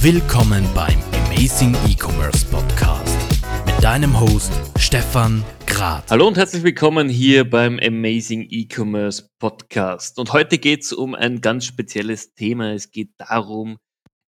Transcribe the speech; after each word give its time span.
Willkommen 0.00 0.64
beim 0.74 0.98
Amazing 1.26 1.74
E-Commerce 1.88 2.46
Podcast 2.46 3.18
mit 3.64 3.82
deinem 3.82 4.20
Host 4.20 4.52
Stefan 4.78 5.42
Grad. 5.66 6.10
Hallo 6.10 6.28
und 6.28 6.36
herzlich 6.36 6.62
willkommen 6.62 7.08
hier 7.08 7.48
beim 7.48 7.80
Amazing 7.82 8.46
E-Commerce 8.48 9.28
Podcast. 9.38 10.18
Und 10.18 10.32
heute 10.32 10.58
geht 10.58 10.84
es 10.84 10.92
um 10.92 11.14
ein 11.14 11.40
ganz 11.40 11.64
spezielles 11.64 12.34
Thema. 12.34 12.72
Es 12.72 12.90
geht 12.90 13.10
darum, 13.16 13.78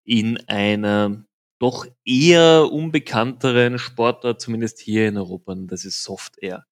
in 0.03 0.37
einer 0.47 1.23
doch 1.59 1.85
eher 2.03 2.69
unbekannteren 2.71 3.77
Sportart, 3.79 4.41
zumindest 4.41 4.79
hier 4.79 5.07
in 5.07 5.17
Europa, 5.17 5.51
und 5.51 5.67
das 5.67 5.85
ist 5.85 6.03
Soft 6.03 6.33
Air. 6.41 6.65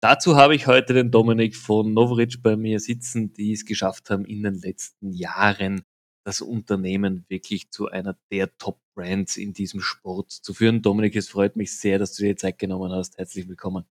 Dazu 0.00 0.36
habe 0.36 0.54
ich 0.54 0.66
heute 0.66 0.94
den 0.94 1.10
Dominik 1.10 1.54
von 1.54 1.92
Novoric 1.92 2.42
bei 2.42 2.56
mir 2.56 2.80
sitzen, 2.80 3.32
die 3.32 3.52
es 3.52 3.64
geschafft 3.64 4.10
haben, 4.10 4.24
in 4.24 4.42
den 4.42 4.54
letzten 4.54 5.12
Jahren 5.12 5.82
das 6.28 6.42
Unternehmen 6.42 7.24
wirklich 7.28 7.70
zu 7.70 7.88
einer 7.88 8.14
der 8.30 8.54
Top-Brands 8.58 9.38
in 9.38 9.54
diesem 9.54 9.80
Sport 9.80 10.30
zu 10.30 10.52
führen. 10.52 10.82
Dominik, 10.82 11.16
es 11.16 11.30
freut 11.30 11.56
mich 11.56 11.74
sehr, 11.74 11.98
dass 11.98 12.14
du 12.14 12.22
dir 12.22 12.36
Zeit 12.36 12.58
genommen 12.58 12.92
hast. 12.92 13.16
Herzlich 13.16 13.48
willkommen. 13.48 13.86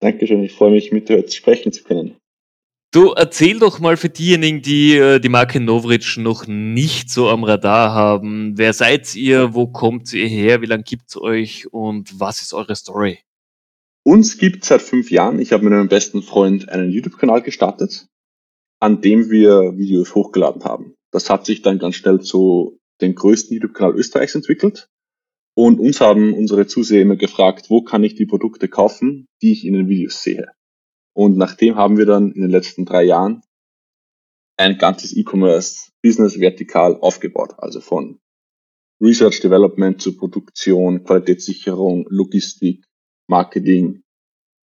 Dankeschön, 0.00 0.44
ich 0.44 0.52
freue 0.52 0.72
mich, 0.72 0.92
mit 0.92 1.08
dir 1.08 1.26
sprechen 1.30 1.72
zu 1.72 1.82
können. 1.82 2.18
Du 2.92 3.12
erzähl 3.12 3.58
doch 3.58 3.80
mal 3.80 3.96
für 3.96 4.10
diejenigen, 4.10 4.60
die 4.60 4.98
äh, 4.98 5.18
die 5.18 5.30
Marke 5.30 5.60
Novric 5.60 6.18
noch 6.18 6.46
nicht 6.46 7.08
so 7.08 7.30
am 7.30 7.42
Radar 7.42 7.94
haben. 7.94 8.58
Wer 8.58 8.74
seid 8.74 9.16
ihr? 9.16 9.54
Wo 9.54 9.66
kommt 9.66 10.12
ihr 10.12 10.28
her? 10.28 10.60
Wie 10.60 10.66
lange 10.66 10.82
gibt 10.82 11.04
es 11.08 11.16
euch? 11.16 11.72
Und 11.72 12.20
was 12.20 12.42
ist 12.42 12.52
eure 12.52 12.76
Story? 12.76 13.20
Uns 14.04 14.36
gibt 14.36 14.64
es 14.64 14.68
seit 14.68 14.82
fünf 14.82 15.10
Jahren. 15.10 15.38
Ich 15.38 15.52
habe 15.52 15.64
mit 15.64 15.72
meinem 15.72 15.88
besten 15.88 16.22
Freund 16.22 16.68
einen 16.68 16.90
YouTube-Kanal 16.90 17.40
gestartet, 17.40 18.08
an 18.78 19.00
dem 19.00 19.30
wir 19.30 19.78
Videos 19.78 20.14
hochgeladen 20.14 20.64
haben. 20.64 20.93
Das 21.14 21.30
hat 21.30 21.46
sich 21.46 21.62
dann 21.62 21.78
ganz 21.78 21.94
schnell 21.94 22.20
zu 22.20 22.80
dem 23.00 23.14
größten 23.14 23.54
YouTube-Kanal 23.54 23.94
Österreichs 23.94 24.34
entwickelt. 24.34 24.88
Und 25.56 25.78
uns 25.78 26.00
haben 26.00 26.34
unsere 26.34 26.66
Zuseher 26.66 27.02
immer 27.02 27.14
gefragt, 27.14 27.70
wo 27.70 27.82
kann 27.82 28.02
ich 28.02 28.16
die 28.16 28.26
Produkte 28.26 28.66
kaufen, 28.66 29.28
die 29.40 29.52
ich 29.52 29.64
in 29.64 29.74
den 29.74 29.88
Videos 29.88 30.24
sehe. 30.24 30.48
Und 31.12 31.36
nachdem 31.36 31.76
haben 31.76 31.98
wir 31.98 32.06
dann 32.06 32.32
in 32.32 32.42
den 32.42 32.50
letzten 32.50 32.84
drei 32.84 33.04
Jahren 33.04 33.42
ein 34.56 34.76
ganzes 34.76 35.16
E-Commerce-Business 35.16 36.40
vertikal 36.40 36.96
aufgebaut. 37.00 37.54
Also 37.58 37.80
von 37.80 38.18
Research 39.00 39.38
Development 39.40 40.02
zur 40.02 40.16
Produktion, 40.16 41.04
Qualitätssicherung, 41.04 42.06
Logistik, 42.08 42.84
Marketing, 43.28 44.02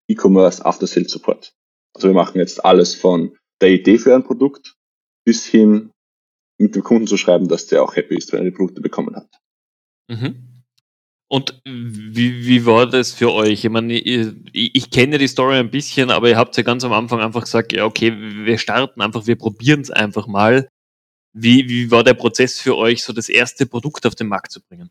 E-Commerce, 0.08 0.66
After-Sales 0.66 1.12
Support. 1.12 1.54
Also 1.94 2.08
wir 2.08 2.16
machen 2.16 2.38
jetzt 2.38 2.64
alles 2.64 2.96
von 2.96 3.36
der 3.60 3.72
Idee 3.72 3.98
für 3.98 4.16
ein 4.16 4.24
Produkt 4.24 4.78
bis 5.26 5.46
hin 5.46 5.92
mit 6.58 6.76
dem 6.76 6.84
Kunden 6.84 7.08
zu 7.08 7.18
schreiben, 7.18 7.48
dass 7.48 7.68
der 7.68 7.84
auch 7.84 7.96
happy 7.96 8.16
ist, 8.16 8.32
wenn 8.32 8.40
er 8.40 8.46
die 8.46 8.56
Produkte 8.56 8.82
bekommen 8.82 9.16
hat. 9.16 9.30
Mhm. 10.10 10.64
Und 11.30 11.62
wie, 11.66 12.46
wie 12.48 12.66
war 12.66 12.88
das 12.88 13.12
für 13.12 13.34
euch? 13.34 13.66
Ich 13.66 13.70
meine, 13.70 13.94
ich, 13.94 14.34
ich 14.54 14.90
kenne 14.92 15.18
die 15.18 15.28
Story 15.28 15.58
ein 15.58 15.70
bisschen, 15.70 16.10
aber 16.10 16.30
ihr 16.30 16.38
habt 16.38 16.56
ja 16.56 16.64
ganz 16.64 16.86
am 16.86 16.94
Anfang 16.94 17.20
einfach 17.20 17.42
gesagt, 17.42 17.74
ja, 17.74 17.86
okay, 17.86 18.14
wir 18.16 18.58
starten 18.58 19.02
einfach, 19.02 19.28
wir 19.28 19.36
probieren 19.36 19.82
es 19.82 19.92
einfach 19.92 20.28
mal. 20.28 20.70
Wie, 21.34 21.68
wie 21.68 21.92
war 21.92 22.06
der 22.06 22.14
Prozess 22.14 22.60
für 22.60 22.78
euch, 22.78 23.04
so 23.04 23.12
das 23.12 23.28
erste 23.28 23.66
Produkt 23.66 24.06
auf 24.06 24.16
den 24.16 24.28
Markt 24.28 24.52
zu 24.52 24.62
bringen? 24.62 24.90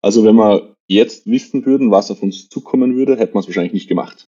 Also 0.00 0.24
wenn 0.24 0.36
wir 0.36 0.74
jetzt 0.88 1.26
wissen 1.26 1.64
würden, 1.66 1.90
was 1.90 2.10
auf 2.10 2.22
uns 2.22 2.48
zukommen 2.48 2.96
würde, 2.96 3.18
hätten 3.18 3.34
wir 3.34 3.40
es 3.40 3.46
wahrscheinlich 3.46 3.74
nicht 3.74 3.88
gemacht. 3.88 4.26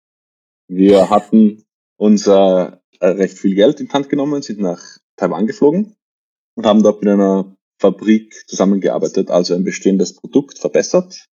Wir 0.67 1.09
hatten 1.09 1.63
unser 1.97 2.81
äh, 2.99 3.07
recht 3.07 3.37
viel 3.37 3.55
Geld 3.55 3.79
in 3.79 3.87
die 3.87 3.93
Hand 3.93 4.09
genommen, 4.09 4.41
sind 4.41 4.59
nach 4.59 4.81
Taiwan 5.15 5.47
geflogen 5.47 5.95
und 6.55 6.65
haben 6.65 6.83
dort 6.83 7.01
mit 7.01 7.13
einer 7.13 7.55
Fabrik 7.79 8.45
zusammengearbeitet, 8.47 9.29
also 9.29 9.53
ein 9.53 9.63
bestehendes 9.63 10.15
Produkt 10.15 10.57
verbessert. 10.57 11.25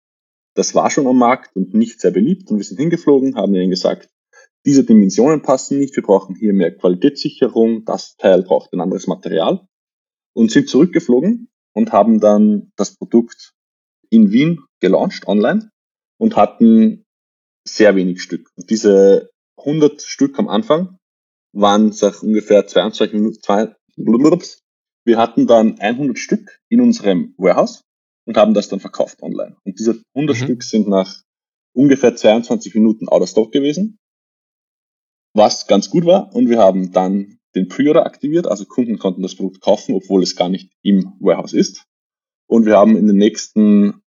Das 0.56 0.76
war 0.76 0.90
schon 0.90 1.08
am 1.08 1.18
Markt 1.18 1.56
und 1.56 1.74
nicht 1.74 2.02
sehr 2.02 2.12
beliebt 2.12 2.52
und 2.52 2.58
wir 2.58 2.66
sind 2.66 2.78
hingeflogen, 2.78 3.36
haben 3.36 3.56
ihnen 3.56 3.70
gesagt, 3.70 4.10
diese 4.66 4.84
Dimensionen 4.84 5.42
passen 5.42 5.80
nicht, 5.80 5.96
wir 5.96 6.04
brauchen 6.04 6.36
hier 6.36 6.54
mehr 6.54 6.76
Qualitätssicherung, 6.76 7.86
das 7.86 8.16
Teil 8.18 8.44
braucht 8.44 8.74
ein 8.74 8.82
anderes 8.82 9.08
Material 9.08 9.66
und 10.34 10.52
sind 10.52 10.70
zurückgeflogen 10.70 11.50
und 11.74 11.92
haben 11.92 12.20
dann 12.20 12.72
das 12.76 12.96
Produkt 12.96 13.54
in 14.10 14.32
Wien 14.32 14.64
gelauncht 14.80 15.28
online 15.28 15.72
und 16.18 16.36
hatten 16.36 17.06
sehr 17.68 17.96
wenig 17.96 18.22
Stück. 18.22 18.50
Und 18.56 18.70
diese 18.70 19.32
100 19.58 20.02
Stück 20.02 20.38
am 20.38 20.50
Anfang 20.50 20.98
waren 21.54 21.92
seit 21.92 22.22
ungefähr 22.22 22.68
22 22.68 23.14
Minuten, 23.14 23.40
wir 25.06 25.18
hatten 25.18 25.48
dann 25.48 25.80
100 25.80 26.18
Stück 26.18 26.60
in 26.70 26.82
unserem 26.82 27.34
Warehouse 27.38 27.84
und 28.26 28.38
haben 28.38 28.54
das 28.54 28.70
dann 28.70 28.80
verkauft 28.80 29.22
online. 29.22 29.58
Und 29.64 29.80
diese 29.80 30.02
100 30.14 30.36
mhm. 30.36 30.44
Stück 30.44 30.64
sind 30.64 30.88
nach 30.88 31.22
ungefähr 31.74 32.16
22 32.16 32.76
Minuten 32.76 33.08
out 33.08 33.22
of 33.22 33.30
stock 33.30 33.52
gewesen, 33.52 33.98
was 35.34 35.68
ganz 35.68 35.90
gut 35.90 36.06
war. 36.06 36.34
Und 36.36 36.50
wir 36.50 36.60
haben 36.60 36.92
dann 36.92 37.40
den 37.56 37.68
Pre-Order 37.68 38.06
aktiviert, 38.06 38.48
also 38.48 38.66
Kunden 38.66 38.98
konnten 38.98 39.22
das 39.22 39.36
Produkt 39.36 39.62
kaufen, 39.62 39.94
obwohl 39.96 40.24
es 40.24 40.36
gar 40.36 40.50
nicht 40.50 40.72
im 40.84 41.14
Warehouse 41.20 41.54
ist. 41.54 41.86
Und 42.48 42.66
wir 42.66 42.78
haben 42.78 42.98
in 42.98 43.08
den 43.08 43.18
nächsten 43.18 44.02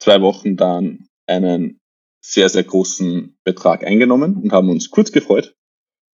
zwei 0.00 0.20
Wochen 0.22 0.56
dann 0.56 1.08
einen 1.26 1.80
sehr, 2.24 2.48
sehr 2.48 2.64
großen 2.64 3.36
Betrag 3.44 3.84
eingenommen 3.84 4.36
und 4.36 4.52
haben 4.52 4.70
uns 4.70 4.90
kurz 4.90 5.12
gefreut. 5.12 5.54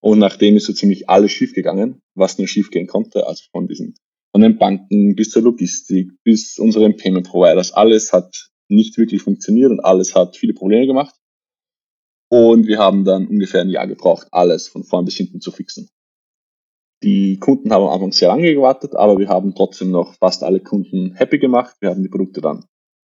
Und 0.01 0.19
nachdem 0.19 0.57
ist 0.57 0.67
so 0.67 0.73
ziemlich 0.73 1.09
alles 1.09 1.33
schief 1.33 1.55
gegangen, 1.55 2.03
was 2.15 2.39
nur 2.39 2.49
schief 2.49 2.71
gehen 2.71 2.87
konnte, 2.87 3.27
also 3.27 3.45
von 3.53 3.69
diesen, 3.69 3.95
von 4.33 4.41
den 4.41 4.59
Banken 4.59 5.15
bis 5.15 5.31
zur 5.31 5.43
Logistik, 5.43 6.11
bis 6.25 6.59
unseren 6.59 6.97
Payment 6.97 7.29
Providers, 7.29 7.73
alles 7.73 8.13
hat 8.13 8.51
nicht 8.69 8.97
wirklich 8.97 9.23
funktioniert 9.23 9.71
und 9.71 9.81
alles 9.81 10.15
hat 10.15 10.37
viele 10.37 10.55
Probleme 10.55 10.87
gemacht. 10.87 11.15
Und 12.31 12.67
wir 12.67 12.79
haben 12.79 13.05
dann 13.05 13.27
ungefähr 13.27 13.61
ein 13.61 13.69
Jahr 13.69 13.87
gebraucht, 13.87 14.27
alles 14.31 14.69
von 14.69 14.85
vorn 14.85 15.05
bis 15.05 15.17
hinten 15.17 15.43
zu 15.43 15.53
fixen. 15.53 15.91
Die 17.03 17.39
Kunden 17.39 17.71
haben 17.73 17.85
am 17.85 17.91
Anfang 17.91 18.13
sehr 18.13 18.29
lange 18.29 18.55
gewartet, 18.55 18.95
aber 18.95 19.19
wir 19.19 19.29
haben 19.29 19.55
trotzdem 19.55 19.91
noch 19.91 20.15
fast 20.15 20.43
alle 20.43 20.61
Kunden 20.61 21.15
happy 21.15 21.39
gemacht. 21.39 21.77
Wir 21.81 21.91
haben 21.91 22.03
die 22.03 22.09
Produkte 22.09 22.41
dann 22.41 22.65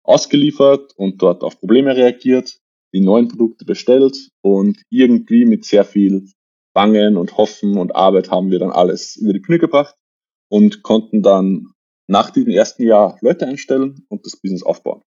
ausgeliefert 0.04 0.94
und 0.96 1.22
dort 1.22 1.44
auf 1.44 1.60
Probleme 1.60 1.96
reagiert, 1.96 2.58
die 2.94 3.02
neuen 3.02 3.28
Produkte 3.28 3.66
bestellt 3.66 4.30
und 4.42 4.82
irgendwie 4.90 5.46
mit 5.46 5.66
sehr 5.66 5.86
viel 5.86 6.26
Bangen 6.74 7.18
und 7.18 7.38
Hoffen 7.38 7.78
und 7.78 7.96
Arbeit 7.96 8.32
haben 8.32 8.50
wir 8.50 8.58
dann 8.58 8.72
alles 8.72 9.18
über 9.18 9.34
die 9.34 9.40
Bühne 9.40 9.60
gebracht 9.60 9.96
und 10.52 10.84
konnten 10.84 11.24
dann 11.24 11.72
nach 12.08 12.30
diesem 12.30 12.52
ersten 12.52 12.84
Jahr 12.84 13.18
Leute 13.22 13.48
einstellen 13.48 14.06
und 14.10 14.26
das 14.26 14.36
Business 14.36 14.64
aufbauen. 14.64 15.02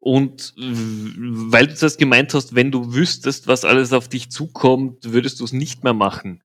Und 0.00 0.52
weil 0.56 1.68
du 1.68 1.74
das 1.74 1.96
gemeint 1.96 2.34
hast, 2.34 2.54
wenn 2.54 2.70
du 2.70 2.94
wüsstest, 2.94 3.46
was 3.46 3.64
alles 3.64 3.92
auf 3.92 4.08
dich 4.08 4.30
zukommt, 4.30 5.12
würdest 5.12 5.40
du 5.40 5.44
es 5.44 5.52
nicht 5.52 5.82
mehr 5.82 5.94
machen. 5.94 6.42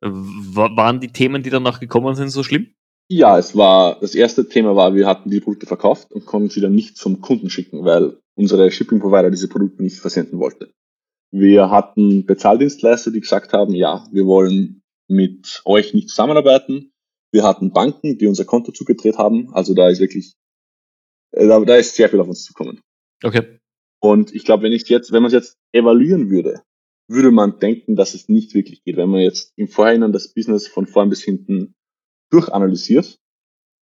Waren 0.00 0.98
die 1.00 1.12
Themen, 1.12 1.42
die 1.42 1.50
danach 1.50 1.78
gekommen 1.78 2.16
sind, 2.16 2.30
so 2.30 2.42
schlimm? 2.42 2.72
Ja, 3.08 3.38
es 3.38 3.54
war, 3.54 4.00
das 4.00 4.16
erste 4.16 4.48
Thema 4.48 4.74
war, 4.74 4.94
wir 4.94 5.06
hatten 5.06 5.30
die 5.30 5.40
Produkte 5.40 5.66
verkauft 5.66 6.10
und 6.10 6.26
konnten 6.26 6.50
sie 6.50 6.60
dann 6.60 6.74
nicht 6.74 6.96
zum 6.96 7.20
Kunden 7.20 7.50
schicken, 7.50 7.84
weil 7.84 8.18
unsere 8.34 8.68
Shipping 8.72 8.98
Provider 8.98 9.30
diese 9.30 9.46
Produkte 9.46 9.82
nicht 9.82 9.98
versenden 9.98 10.40
wollte. 10.40 10.72
Wir 11.30 11.70
hatten 11.70 12.26
Bezahldienstleister, 12.26 13.12
die 13.12 13.20
gesagt 13.20 13.52
haben, 13.52 13.74
ja, 13.74 14.04
wir 14.10 14.26
wollen 14.26 14.82
mit 15.06 15.62
euch 15.64 15.94
nicht 15.94 16.08
zusammenarbeiten. 16.08 16.90
Wir 17.36 17.44
hatten 17.44 17.70
Banken, 17.70 18.16
die 18.16 18.28
unser 18.28 18.46
Konto 18.46 18.72
zugedreht 18.72 19.18
haben. 19.18 19.52
Also 19.52 19.74
da 19.74 19.90
ist 19.90 20.00
wirklich, 20.00 20.32
äh, 21.32 21.46
da, 21.46 21.60
da 21.60 21.76
ist 21.76 21.94
sehr 21.94 22.08
viel 22.08 22.18
auf 22.18 22.28
uns 22.28 22.44
zukommen. 22.44 22.80
Okay. 23.22 23.60
Und 24.00 24.34
ich 24.34 24.46
glaube, 24.46 24.62
wenn 24.62 24.72
ich 24.72 24.88
jetzt, 24.88 25.12
wenn 25.12 25.20
man 25.20 25.26
es 25.26 25.34
jetzt 25.34 25.58
evaluieren 25.70 26.30
würde, 26.30 26.62
würde 27.08 27.30
man 27.30 27.58
denken, 27.58 27.94
dass 27.94 28.14
es 28.14 28.30
nicht 28.30 28.54
wirklich 28.54 28.82
geht. 28.84 28.96
Wenn 28.96 29.10
man 29.10 29.20
jetzt 29.20 29.52
im 29.56 29.68
Vorhinein 29.68 30.12
das 30.12 30.32
Business 30.32 30.66
von 30.66 30.86
vorn 30.86 31.10
bis 31.10 31.22
hinten 31.22 31.74
durchanalysiert, 32.30 33.18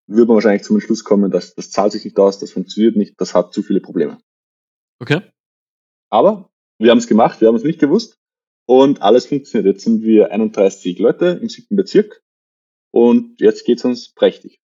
würde 0.06 0.26
man 0.26 0.34
wahrscheinlich 0.34 0.64
zum 0.64 0.76
Entschluss 0.76 1.02
kommen, 1.02 1.30
dass 1.30 1.54
das 1.54 1.70
zahlt 1.70 1.92
sich 1.92 2.04
nicht 2.04 2.18
aus, 2.18 2.38
das 2.38 2.52
funktioniert 2.52 2.96
nicht, 2.96 3.18
das 3.18 3.32
hat 3.32 3.54
zu 3.54 3.62
viele 3.62 3.80
Probleme. 3.80 4.20
Okay. 5.00 5.22
Aber 6.10 6.52
wir 6.78 6.90
haben 6.90 6.98
es 6.98 7.06
gemacht, 7.06 7.40
wir 7.40 7.48
haben 7.48 7.56
es 7.56 7.64
nicht 7.64 7.80
gewusst 7.80 8.18
und 8.66 9.00
alles 9.00 9.24
funktioniert. 9.24 9.74
Jetzt 9.74 9.84
sind 9.84 10.02
wir 10.02 10.32
31 10.32 10.98
Leute 10.98 11.38
im 11.40 11.48
siebten 11.48 11.76
Bezirk 11.76 12.22
und 12.92 13.40
jetzt 13.40 13.64
geht 13.64 13.78
es 13.78 13.84
uns 13.84 14.08
prächtig. 14.14 14.58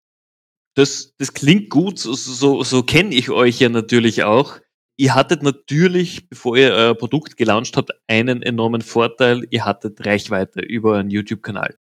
Das, 0.74 1.14
das 1.18 1.34
klingt 1.34 1.68
gut, 1.68 1.98
so, 1.98 2.14
so, 2.14 2.62
so 2.62 2.82
kenne 2.82 3.14
ich 3.14 3.30
euch 3.30 3.60
ja 3.60 3.68
natürlich 3.68 4.24
auch. 4.24 4.58
Ihr 4.96 5.14
hattet 5.14 5.42
natürlich, 5.42 6.28
bevor 6.28 6.56
ihr 6.56 6.72
euer 6.72 6.94
Produkt 6.94 7.36
gelauncht 7.36 7.76
habt, 7.76 7.92
einen 8.06 8.42
enormen 8.42 8.82
Vorteil. 8.82 9.46
Ihr 9.50 9.64
hattet 9.64 10.04
Reichweite 10.06 10.60
über 10.60 10.98
einen 10.98 11.10
YouTube-Kanal. 11.10 11.76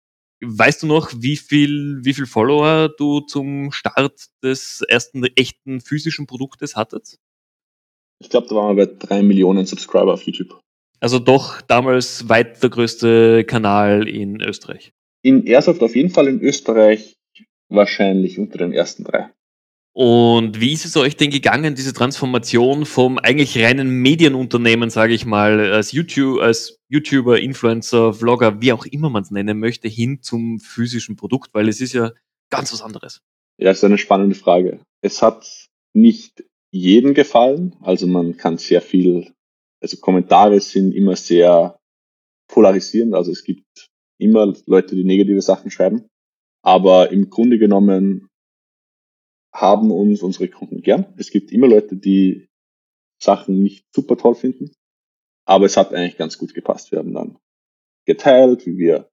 Weißt 0.44 0.84
du 0.84 0.88
noch, 0.88 1.12
wie 1.18 1.36
viel, 1.36 2.00
wie 2.04 2.14
viel 2.14 2.28
Follower 2.28 2.90
du 2.90 3.22
zum 3.22 3.72
Start 3.72 4.28
des 4.44 4.82
ersten 4.88 5.24
echten 5.24 5.82
physischen 5.82 6.28
Produktes 6.28 6.76
hattet? 6.76 7.18
Ich 8.20 8.30
glaube, 8.30 8.48
da 8.48 8.56
waren 8.56 8.78
wir 8.78 8.86
bei 8.86 8.94
drei 9.00 9.24
Millionen 9.24 9.66
Subscriber 9.66 10.14
auf 10.14 10.24
YouTube. 10.24 10.60
Also 11.00 11.20
doch 11.20 11.62
damals 11.62 12.28
weit 12.30 12.62
der 12.62 12.70
größte 12.70 13.46
Kanal 13.46 14.08
in 14.08 14.42
Österreich. 14.42 14.94
In 15.28 15.46
Airsoft 15.46 15.84
auf 15.84 15.94
jeden 15.94 16.10
Fall 16.10 16.30
in 16.30 16.40
Österreich 16.40 17.18
wahrscheinlich 17.68 18.40
unter 18.40 18.60
den 18.60 18.72
ersten 18.72 19.04
drei. 19.04 19.30
Und 19.92 20.62
wie 20.62 20.72
ist 20.72 20.86
es 20.86 20.96
euch 20.96 21.18
denn 21.18 21.32
gegangen, 21.32 21.76
diese 21.76 21.92
Transformation 21.92 22.86
vom 22.86 23.18
eigentlich 23.18 23.58
reinen 23.58 23.90
Medienunternehmen, 23.90 24.90
sage 24.90 25.14
ich 25.14 25.26
mal, 25.26 25.74
als, 25.74 25.92
YouTube, 25.92 26.40
als 26.40 26.80
YouTuber, 26.88 27.42
Influencer, 27.42 28.14
Vlogger, 28.14 28.62
wie 28.62 28.72
auch 28.72 28.86
immer 28.86 29.10
man 29.10 29.24
es 29.24 29.32
nennen 29.32 29.60
möchte, 29.60 29.90
hin 29.90 30.22
zum 30.22 30.62
physischen 30.62 31.18
Produkt? 31.18 31.54
Weil 31.54 31.68
es 31.68 31.82
ist 31.82 31.92
ja 31.92 32.14
ganz 32.50 32.72
was 32.72 32.82
anderes. 32.82 33.20
Ja, 33.58 33.72
ist 33.72 33.84
eine 33.84 33.98
spannende 33.98 34.36
Frage. 34.36 34.80
Es 35.02 35.22
hat 35.22 35.68
nicht 35.92 36.46
jeden 36.72 37.14
gefallen. 37.14 37.76
Also 37.82 38.08
man 38.08 38.38
kann 38.38 38.58
sehr 38.60 38.82
viel, 38.82 39.34
also 39.82 39.98
Kommentare 39.98 40.62
sind 40.62 40.94
immer 40.94 41.18
sehr 41.18 41.78
polarisierend. 42.48 43.14
Also 43.14 43.34
es 43.34 43.44
gibt 43.44 43.90
immer 44.18 44.54
Leute, 44.66 44.96
die 44.96 45.04
negative 45.04 45.42
Sachen 45.42 45.72
schreiben. 45.72 46.10
Aber 46.64 47.12
im 47.12 47.30
Grunde 47.30 47.58
genommen 47.58 48.30
haben 49.54 49.92
uns 49.92 50.22
unsere 50.22 50.48
Kunden 50.50 50.82
gern. 50.82 51.14
Es 51.18 51.32
gibt 51.32 51.52
immer 51.52 51.68
Leute, 51.68 51.96
die 51.96 52.48
Sachen 53.20 53.62
nicht 53.62 53.86
super 53.94 54.18
toll 54.18 54.36
finden, 54.36 54.72
aber 55.46 55.66
es 55.66 55.78
hat 55.78 55.94
eigentlich 55.94 56.18
ganz 56.18 56.38
gut 56.38 56.54
gepasst. 56.54 56.92
Wir 56.92 57.00
haben 57.00 57.14
dann 57.14 57.38
geteilt, 58.06 58.66
wie 58.66 58.78
wir 58.78 59.10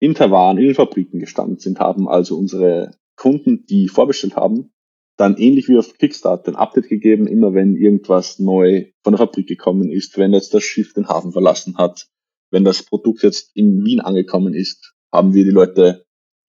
in 0.00 0.14
Taiwan, 0.14 0.58
in 0.58 0.64
den 0.64 0.74
Fabriken 0.74 1.20
gestanden 1.20 1.58
sind, 1.58 1.80
haben 1.80 2.08
also 2.08 2.38
unsere 2.38 2.92
Kunden, 3.16 3.66
die 3.66 3.88
vorbestellt 3.88 4.36
haben, 4.36 4.72
dann 5.16 5.36
ähnlich 5.38 5.68
wie 5.68 5.78
auf 5.78 5.96
Kickstarter 5.96 6.52
ein 6.52 6.56
Update 6.56 6.88
gegeben, 6.88 7.26
immer 7.26 7.54
wenn 7.54 7.76
irgendwas 7.76 8.38
neu 8.38 8.92
von 9.02 9.12
der 9.12 9.18
Fabrik 9.18 9.46
gekommen 9.46 9.90
ist, 9.90 10.18
wenn 10.18 10.34
jetzt 10.34 10.52
das 10.52 10.64
Schiff 10.64 10.92
den 10.92 11.08
Hafen 11.08 11.32
verlassen 11.32 11.78
hat, 11.78 12.08
wenn 12.50 12.64
das 12.64 12.82
Produkt 12.82 13.22
jetzt 13.22 13.50
in 13.54 13.84
Wien 13.84 14.00
angekommen 14.00 14.54
ist, 14.54 14.94
haben 15.12 15.34
wir 15.34 15.44
die 15.44 15.50
Leute 15.50 16.04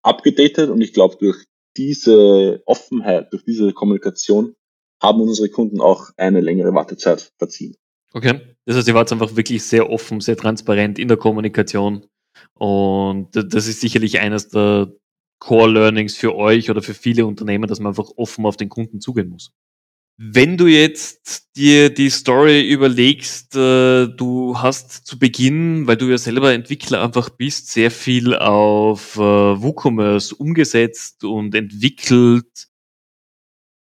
abgedatet 0.03 0.71
und 0.71 0.81
ich 0.81 0.93
glaube, 0.93 1.17
durch 1.19 1.45
diese 1.77 2.63
Offenheit, 2.67 3.33
durch 3.33 3.45
diese 3.45 3.73
Kommunikation 3.73 4.55
haben 5.03 5.21
unsere 5.21 5.49
Kunden 5.49 5.81
auch 5.81 6.11
eine 6.17 6.41
längere 6.41 6.75
Wartezeit 6.75 7.33
verziehen. 7.39 7.77
Okay. 8.13 8.41
Das 8.67 8.77
heißt, 8.77 8.89
ihr 8.89 8.95
wart 8.95 9.11
einfach 9.11 9.37
wirklich 9.37 9.65
sehr 9.65 9.91
offen, 9.91 10.21
sehr 10.21 10.37
transparent 10.37 10.99
in 10.99 11.09
der 11.09 11.17
Kommunikation. 11.17 12.07
Und 12.55 13.31
das 13.33 13.67
ist 13.67 13.81
sicherlich 13.81 14.21
eines 14.21 14.49
der 14.49 14.93
Core 15.41 15.71
Learnings 15.71 16.17
für 16.17 16.37
euch 16.37 16.71
oder 16.71 16.83
für 16.83 16.95
viele 16.95 17.27
Unternehmen, 17.27 17.67
dass 17.67 17.81
man 17.81 17.91
einfach 17.91 18.11
offen 18.17 18.47
auf 18.47 18.57
den 18.57 18.69
Kunden 18.69 19.01
zugehen 19.01 19.29
muss. 19.29 19.53
Wenn 20.19 20.57
du 20.57 20.67
jetzt 20.67 21.57
dir 21.57 21.91
die 21.91 22.11
Story 22.11 22.69
überlegst, 22.69 23.57
äh, 23.57 24.07
du 24.09 24.57
hast 24.59 25.07
zu 25.07 25.19
Beginn, 25.19 25.87
weil 25.87 25.97
du 25.97 26.07
ja 26.11 26.19
selber 26.19 26.53
Entwickler 26.53 27.03
einfach 27.03 27.31
bist, 27.31 27.69
sehr 27.71 27.91
viel 27.91 28.37
auf 28.37 29.17
äh, 29.17 29.21
WooCommerce 29.21 30.35
umgesetzt 30.35 31.25
und 31.25 31.55
entwickelt. 31.55 32.69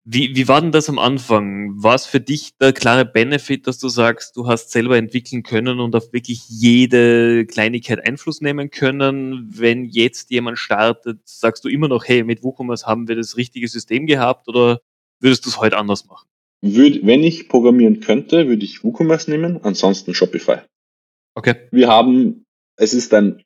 Wie, 0.08 0.36
wie 0.36 0.46
war 0.46 0.60
denn 0.60 0.70
das 0.70 0.88
am 0.88 1.00
Anfang? 1.00 1.82
War 1.82 1.96
es 1.96 2.06
für 2.06 2.20
dich 2.20 2.56
der 2.58 2.72
klare 2.72 3.04
Benefit, 3.04 3.66
dass 3.66 3.78
du 3.78 3.88
sagst, 3.88 4.36
du 4.36 4.46
hast 4.46 4.70
selber 4.70 4.96
entwickeln 4.96 5.42
können 5.42 5.80
und 5.80 5.96
auf 5.96 6.12
wirklich 6.12 6.48
jede 6.48 7.44
Kleinigkeit 7.46 8.06
Einfluss 8.06 8.40
nehmen 8.40 8.70
können? 8.70 9.48
Wenn 9.52 9.84
jetzt 9.84 10.30
jemand 10.30 10.58
startet, 10.58 11.20
sagst 11.24 11.64
du 11.64 11.68
immer 11.68 11.88
noch, 11.88 12.04
hey, 12.04 12.22
mit 12.22 12.44
WooCommerce 12.44 12.86
haben 12.86 13.08
wir 13.08 13.16
das 13.16 13.36
richtige 13.36 13.66
System 13.66 14.06
gehabt 14.06 14.46
oder 14.48 14.80
würdest 15.20 15.44
du 15.44 15.50
es 15.50 15.60
heute 15.60 15.76
anders 15.76 16.06
machen? 16.06 16.28
Würd, 16.62 17.06
wenn 17.06 17.22
ich 17.22 17.48
programmieren 17.48 18.00
könnte, 18.00 18.48
würde 18.48 18.64
ich 18.64 18.82
WooCommerce 18.82 19.30
nehmen, 19.30 19.62
ansonsten 19.62 20.14
Shopify. 20.14 20.60
Okay. 21.34 21.68
Wir 21.70 21.88
haben, 21.88 22.44
es 22.76 22.94
ist 22.94 23.12
ein 23.14 23.42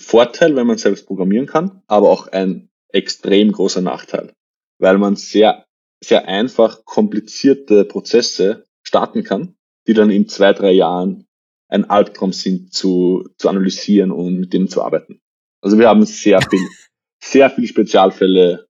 Vorteil, 0.00 0.54
wenn 0.56 0.66
man 0.66 0.78
selbst 0.78 1.06
programmieren 1.06 1.46
kann, 1.46 1.82
aber 1.86 2.10
auch 2.10 2.28
ein 2.28 2.68
extrem 2.88 3.52
großer 3.52 3.80
Nachteil, 3.80 4.32
weil 4.78 4.98
man 4.98 5.16
sehr 5.16 5.64
sehr 6.04 6.28
einfach 6.28 6.84
komplizierte 6.84 7.84
Prozesse 7.84 8.66
starten 8.82 9.24
kann, 9.24 9.56
die 9.86 9.94
dann 9.94 10.10
in 10.10 10.28
zwei, 10.28 10.52
drei 10.52 10.72
Jahren 10.72 11.26
ein 11.68 11.88
Albtraum 11.88 12.32
sind 12.32 12.72
zu, 12.72 13.28
zu 13.38 13.48
analysieren 13.48 14.10
und 14.10 14.38
mit 14.38 14.52
denen 14.52 14.68
zu 14.68 14.82
arbeiten. 14.82 15.20
Also 15.62 15.78
wir 15.78 15.88
haben 15.88 16.04
sehr 16.04 16.40
viel, 16.42 16.68
sehr 17.22 17.50
viele 17.50 17.66
Spezialfälle 17.66 18.63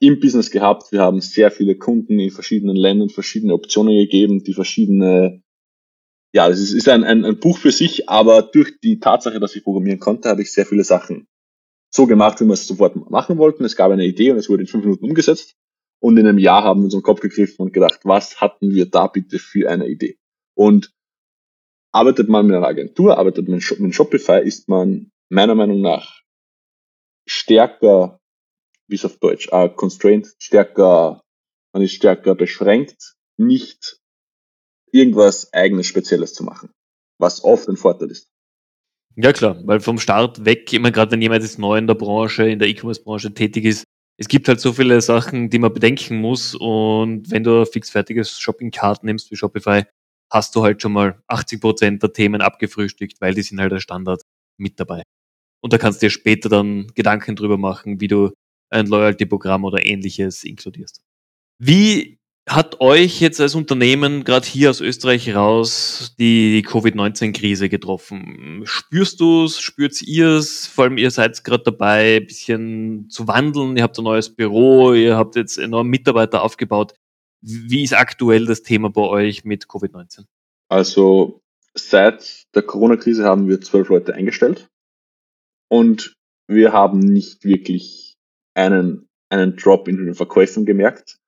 im 0.00 0.18
Business 0.18 0.50
gehabt. 0.50 0.90
Wir 0.92 1.02
haben 1.02 1.20
sehr 1.20 1.50
viele 1.50 1.76
Kunden 1.76 2.18
in 2.18 2.30
verschiedenen 2.30 2.76
Ländern 2.76 3.10
verschiedene 3.10 3.54
Optionen 3.54 3.96
gegeben, 3.96 4.42
die 4.42 4.54
verschiedene, 4.54 5.42
ja, 6.32 6.48
es 6.48 6.58
ist, 6.58 6.72
ist 6.72 6.88
ein, 6.88 7.04
ein, 7.04 7.24
ein 7.24 7.38
Buch 7.38 7.58
für 7.58 7.70
sich, 7.70 8.08
aber 8.08 8.42
durch 8.42 8.80
die 8.80 8.98
Tatsache, 8.98 9.40
dass 9.40 9.54
ich 9.54 9.62
programmieren 9.62 10.00
konnte, 10.00 10.28
habe 10.28 10.42
ich 10.42 10.52
sehr 10.52 10.66
viele 10.66 10.84
Sachen 10.84 11.28
so 11.92 12.06
gemacht, 12.06 12.40
wie 12.40 12.44
wir 12.46 12.54
es 12.54 12.66
sofort 12.66 12.96
machen 13.10 13.36
wollten. 13.38 13.64
Es 13.64 13.76
gab 13.76 13.90
eine 13.90 14.06
Idee 14.06 14.30
und 14.30 14.38
es 14.38 14.48
wurde 14.48 14.62
in 14.62 14.68
fünf 14.68 14.84
Minuten 14.84 15.04
umgesetzt. 15.04 15.56
Und 16.02 16.16
in 16.16 16.26
einem 16.26 16.38
Jahr 16.38 16.64
haben 16.64 16.80
wir 16.80 16.84
uns 16.84 16.94
den 16.94 17.02
Kopf 17.02 17.20
gegriffen 17.20 17.62
und 17.62 17.72
gedacht, 17.74 18.00
was 18.04 18.40
hatten 18.40 18.70
wir 18.70 18.86
da 18.86 19.06
bitte 19.06 19.38
für 19.38 19.68
eine 19.68 19.86
Idee? 19.86 20.18
Und 20.54 20.94
arbeitet 21.92 22.28
man 22.28 22.46
mit 22.46 22.56
einer 22.56 22.66
Agentur, 22.66 23.18
arbeitet 23.18 23.48
man 23.48 23.60
mit 23.78 23.94
Shopify, 23.94 24.40
ist 24.42 24.68
man 24.68 25.10
meiner 25.28 25.54
Meinung 25.54 25.80
nach 25.80 26.22
stärker, 27.26 28.19
wie 28.90 28.96
es 28.96 29.04
auf 29.04 29.18
Deutsch, 29.18 29.48
uh, 29.52 29.68
constrained, 29.68 30.28
stärker, 30.38 31.20
man 31.72 31.82
ist 31.82 31.94
stärker 31.94 32.34
beschränkt, 32.34 33.14
nicht 33.36 33.98
irgendwas 34.92 35.52
eigenes 35.52 35.86
Spezielles 35.86 36.34
zu 36.34 36.44
machen, 36.44 36.70
was 37.18 37.44
oft 37.44 37.68
ein 37.68 37.76
Vorteil 37.76 38.10
ist. 38.10 38.28
Ja 39.16 39.32
klar, 39.32 39.60
weil 39.64 39.80
vom 39.80 39.98
Start 39.98 40.44
weg, 40.44 40.72
immer 40.72 40.90
gerade 40.90 41.12
wenn 41.12 41.22
jemand 41.22 41.42
jetzt 41.42 41.58
neu 41.58 41.78
in 41.78 41.86
der 41.86 41.94
Branche, 41.94 42.48
in 42.48 42.58
der 42.58 42.68
E-Commerce-Branche 42.68 43.34
tätig 43.34 43.64
ist, 43.64 43.84
es 44.20 44.28
gibt 44.28 44.48
halt 44.48 44.60
so 44.60 44.74
viele 44.74 45.00
Sachen, 45.00 45.48
die 45.48 45.58
man 45.58 45.72
bedenken 45.72 46.20
muss. 46.20 46.54
Und 46.54 47.30
wenn 47.30 47.42
du 47.42 47.60
ein 47.60 47.66
fixfertiges 47.66 48.38
Shopping-Card 48.38 49.02
nimmst 49.02 49.30
wie 49.30 49.36
Shopify, 49.36 49.84
hast 50.30 50.54
du 50.54 50.62
halt 50.62 50.82
schon 50.82 50.92
mal 50.92 51.22
80 51.26 51.60
Prozent 51.60 52.02
der 52.02 52.12
Themen 52.12 52.42
abgefrühstückt, 52.42 53.20
weil 53.20 53.34
die 53.34 53.42
sind 53.42 53.58
halt 53.60 53.72
der 53.72 53.80
Standard 53.80 54.22
mit 54.58 54.78
dabei. 54.78 55.02
Und 55.62 55.72
da 55.72 55.78
kannst 55.78 56.02
du 56.02 56.06
dir 56.06 56.10
später 56.10 56.50
dann 56.50 56.88
Gedanken 56.94 57.34
drüber 57.34 57.56
machen, 57.56 58.00
wie 58.00 58.08
du 58.08 58.30
ein 58.70 58.86
Loyalty-Programm 58.86 59.64
oder 59.64 59.84
ähnliches 59.84 60.44
inkludierst. 60.44 61.02
Wie 61.58 62.18
hat 62.48 62.80
euch 62.80 63.20
jetzt 63.20 63.40
als 63.40 63.54
Unternehmen 63.54 64.24
gerade 64.24 64.46
hier 64.46 64.70
aus 64.70 64.80
Österreich 64.80 65.34
raus 65.34 66.14
die 66.18 66.62
Covid-19-Krise 66.62 67.68
getroffen? 67.68 68.62
Spürst 68.64 69.20
du 69.20 69.44
es? 69.44 69.60
Spürt 69.60 70.00
ihr 70.02 70.28
es? 70.30 70.66
Vor 70.66 70.84
allem 70.84 70.98
ihr 70.98 71.10
seid 71.10 71.44
gerade 71.44 71.64
dabei, 71.64 72.16
ein 72.16 72.26
bisschen 72.26 73.08
zu 73.10 73.28
wandeln. 73.28 73.76
Ihr 73.76 73.82
habt 73.82 73.98
ein 73.98 74.04
neues 74.04 74.34
Büro, 74.34 74.94
ihr 74.94 75.16
habt 75.16 75.36
jetzt 75.36 75.58
enorm 75.58 75.88
Mitarbeiter 75.88 76.42
aufgebaut. 76.42 76.94
Wie 77.40 77.84
ist 77.84 77.94
aktuell 77.94 78.46
das 78.46 78.62
Thema 78.62 78.90
bei 78.90 79.02
euch 79.02 79.44
mit 79.44 79.66
Covid-19? 79.66 80.24
Also 80.68 81.42
seit 81.74 82.46
der 82.54 82.62
Corona-Krise 82.62 83.24
haben 83.24 83.48
wir 83.48 83.60
zwölf 83.60 83.88
Leute 83.88 84.14
eingestellt 84.14 84.68
und 85.68 86.16
wir 86.48 86.72
haben 86.72 86.98
nicht 86.98 87.44
wirklich 87.44 88.09
einen, 88.54 89.08
einen 89.28 89.56
Drop 89.56 89.88
in 89.88 90.04
den 90.04 90.14
Verkäufen 90.14 90.66
gemerkt 90.66 91.20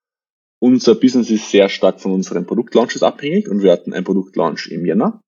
unser 0.62 0.94
Business 0.94 1.28
ist 1.28 1.50
sehr 1.50 1.68
stark 1.68 2.00
von 2.00 2.12
unseren 2.12 2.46
Produktlaunches 2.46 3.02
abhängig 3.02 3.48
und 3.48 3.62
wir 3.62 3.72
hatten 3.72 3.92
einen 3.92 4.04
Produktlaunch 4.04 4.68
im 4.68 4.86
Jänner 4.86 5.20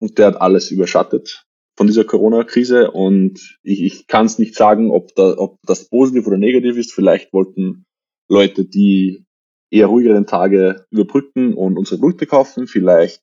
und 0.00 0.16
der 0.16 0.28
hat 0.28 0.40
alles 0.40 0.70
überschattet 0.70 1.44
von 1.76 1.86
dieser 1.86 2.04
Corona-Krise 2.04 2.90
und 2.90 3.58
ich, 3.62 3.82
ich 3.82 4.06
kann 4.06 4.24
es 4.24 4.38
nicht 4.38 4.54
sagen, 4.54 4.90
ob, 4.90 5.14
da, 5.14 5.36
ob 5.36 5.58
das 5.66 5.90
positiv 5.90 6.26
oder 6.26 6.38
negativ 6.38 6.78
ist. 6.78 6.94
Vielleicht 6.94 7.34
wollten 7.34 7.84
Leute, 8.30 8.64
die 8.64 9.26
eher 9.70 9.88
ruhigeren 9.88 10.26
Tage 10.26 10.86
überbrücken 10.90 11.52
und 11.52 11.76
unsere 11.76 12.00
Produkte 12.00 12.24
kaufen. 12.24 12.66
Vielleicht 12.66 13.20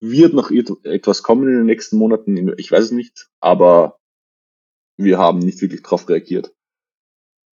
wird 0.00 0.34
noch 0.34 0.50
etwas 0.50 1.22
kommen 1.22 1.46
in 1.46 1.54
den 1.54 1.66
nächsten 1.66 1.98
Monaten. 1.98 2.52
Ich 2.58 2.72
weiß 2.72 2.86
es 2.86 2.90
nicht, 2.90 3.28
aber 3.40 4.00
wir 4.98 5.18
haben 5.18 5.38
nicht 5.38 5.62
wirklich 5.62 5.82
darauf 5.82 6.08
reagiert. 6.08 6.52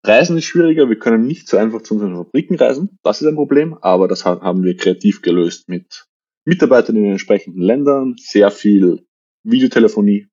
Reisen 0.03 0.39
ist 0.39 0.47
schwieriger, 0.47 0.89
wir 0.89 0.99
können 0.99 1.27
nicht 1.27 1.49
so 1.49 1.59
einfach 1.59 1.83
zu 1.83 1.95
unseren 1.95 2.17
Fabriken 2.17 2.57
reisen. 2.57 2.99
Das 3.03 3.21
ist 3.21 3.29
ein 3.29 3.35
Problem, 3.35 3.77
aber 3.83 4.09
das 4.09 4.25
haben 4.25 4.63
wir 4.63 4.77
kreativ 4.77 5.21
gelöst 5.21 5.69
mit 5.69 6.07
Mitarbeitern 6.47 6.97
in 6.97 7.03
den 7.03 7.13
entsprechenden 7.13 7.61
Ländern, 7.61 8.17
sehr 8.19 8.51
viel 8.51 9.07
Videotelefonie, 9.45 10.29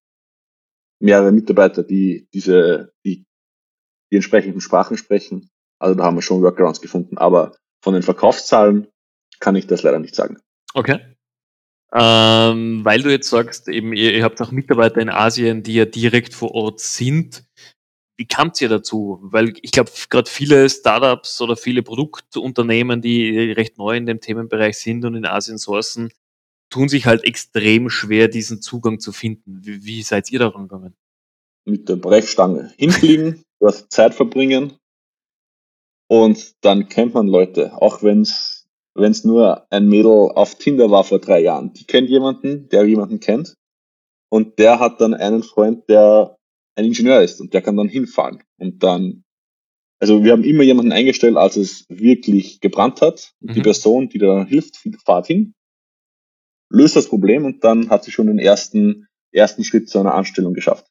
mehrere 1.00 1.32
Mitarbeiter, 1.32 1.84
die 1.84 2.28
diese, 2.34 2.94
die, 3.06 3.26
die 4.12 4.16
entsprechenden 4.16 4.62
Sprachen 4.62 4.98
sprechen. 4.98 5.50
Also 5.80 5.96
da 5.96 6.06
haben 6.06 6.16
wir 6.16 6.22
schon 6.22 6.42
Workarounds 6.42 6.82
gefunden, 6.82 7.18
aber 7.18 7.56
von 7.84 7.94
den 7.94 8.04
Verkaufszahlen 8.04 8.88
kann 9.40 9.56
ich 9.56 9.68
das 9.68 9.84
leider 9.84 10.00
nicht 10.00 10.16
sagen. 10.16 10.38
Okay. 10.74 11.00
Ähm, 11.94 12.84
weil 12.84 13.02
du 13.02 13.10
jetzt 13.10 13.30
sagst, 13.30 13.68
eben 13.70 13.94
ihr, 13.94 14.14
ihr 14.14 14.24
habt 14.24 14.42
auch 14.42 14.52
Mitarbeiter 14.52 15.00
in 15.00 15.10
Asien, 15.10 15.64
die 15.64 15.76
ja 15.76 15.86
direkt 15.86 16.34
vor 16.34 16.52
Ort 16.54 16.80
sind 16.80 17.46
wie 18.18 18.28
kamt 18.28 18.60
ihr 18.62 18.70
dazu? 18.70 19.20
Weil 19.22 19.54
ich 19.62 19.72
glaube, 19.72 19.92
gerade 20.10 20.30
viele 20.30 20.70
Startups 20.70 21.40
oder 21.42 21.56
viele 21.56 21.84
Produktunternehmen, 21.84 23.02
die 23.02 23.52
recht 23.52 23.78
neu 23.78 23.96
in 23.96 24.06
dem 24.08 24.22
Themenbereich 24.22 24.78
sind 24.80 25.06
und 25.06 25.16
in 25.16 25.26
Asien 25.26 25.60
sourcen, 25.60 26.12
tun 26.70 26.90
sich 26.90 27.06
halt 27.06 27.24
extrem 27.24 27.90
schwer, 27.90 28.28
diesen 28.28 28.62
Zugang 28.62 29.00
zu 29.00 29.12
finden. 29.12 29.62
Wie, 29.64 29.86
wie 29.86 30.02
seid 30.04 30.32
ihr 30.32 30.40
daran 30.40 30.68
gegangen? 30.68 30.96
Mit 31.66 31.88
der 31.90 31.98
Brechstange 31.98 32.74
hinfliegen, 32.78 33.44
dort 33.60 33.92
Zeit 33.92 34.16
verbringen, 34.16 34.74
Und 36.10 36.56
dann 36.62 36.88
kennt 36.90 37.14
man 37.14 37.28
Leute, 37.28 37.82
auch 37.82 38.02
wenn 38.04 38.22
es 38.22 38.66
nur 39.24 39.68
ein 39.72 39.88
Mädel 39.88 40.32
auf 40.34 40.56
Tinder 40.56 40.90
war 40.90 41.04
vor 41.04 41.20
drei 41.20 41.42
Jahren. 41.42 41.74
Die 41.74 41.86
kennt 41.86 42.10
jemanden, 42.10 42.70
der 42.70 42.86
jemanden 42.86 43.20
kennt. 43.20 43.56
Und 44.30 44.60
der 44.60 44.80
hat 44.80 45.02
dann 45.02 45.14
einen 45.14 45.44
Freund, 45.44 45.88
der 45.90 46.37
ein 46.78 46.86
Ingenieur 46.86 47.22
ist 47.22 47.42
und 47.42 47.54
der 47.54 47.62
kann 47.62 47.76
dann 47.76 47.90
hinfahren. 47.90 48.44
Und 48.58 48.84
dann, 48.84 49.24
also 50.00 50.24
wir 50.24 50.32
haben 50.32 50.44
immer 50.44 50.64
jemanden 50.64 50.92
eingestellt, 50.92 51.36
als 51.36 51.58
es 51.58 51.86
wirklich 51.90 52.60
gebrannt 52.62 53.02
hat. 53.02 53.34
Mhm. 53.40 53.54
die 53.54 53.62
Person, 53.62 54.10
die 54.10 54.20
da 54.20 54.46
hilft, 54.46 54.78
fahrt 55.04 55.28
hin, 55.28 55.54
löst 56.70 56.96
das 56.96 57.10
Problem 57.10 57.46
und 57.46 57.64
dann 57.64 57.90
hat 57.90 58.04
sie 58.04 58.12
schon 58.12 58.28
den 58.28 58.40
ersten, 58.40 59.08
ersten 59.32 59.64
Schritt 59.64 59.90
zu 59.90 60.00
einer 60.00 60.14
Anstellung 60.14 60.54
geschafft. 60.54 60.86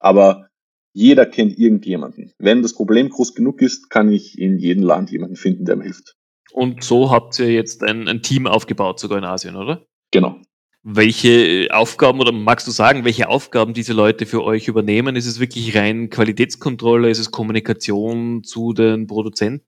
Aber 0.00 0.48
jeder 0.92 1.26
kennt 1.26 1.56
irgendjemanden. 1.56 2.32
Wenn 2.38 2.62
das 2.62 2.74
Problem 2.74 3.10
groß 3.10 3.34
genug 3.34 3.62
ist, 3.62 3.90
kann 3.90 4.10
ich 4.10 4.38
in 4.38 4.58
jedem 4.58 4.82
Land 4.82 5.12
jemanden 5.12 5.36
finden, 5.36 5.64
der 5.64 5.76
mir 5.76 5.84
hilft. 5.84 6.16
Und 6.52 6.82
so 6.82 7.12
habt 7.12 7.38
ihr 7.38 7.52
jetzt 7.52 7.84
ein, 7.84 8.08
ein 8.08 8.22
Team 8.22 8.48
aufgebaut, 8.48 8.98
sogar 8.98 9.18
in 9.18 9.24
Asien, 9.24 9.54
oder? 9.54 9.86
Genau. 10.10 10.40
Welche 10.82 11.68
Aufgaben 11.72 12.20
oder 12.20 12.32
magst 12.32 12.66
du 12.66 12.70
sagen, 12.70 13.04
welche 13.04 13.28
Aufgaben 13.28 13.74
diese 13.74 13.92
Leute 13.92 14.24
für 14.24 14.42
euch 14.42 14.66
übernehmen? 14.66 15.14
Ist 15.14 15.26
es 15.26 15.38
wirklich 15.38 15.76
rein 15.76 16.08
Qualitätskontrolle? 16.08 17.10
Ist 17.10 17.18
es 17.18 17.30
Kommunikation 17.30 18.42
zu 18.44 18.72
den 18.72 19.06
Produzenten? 19.06 19.66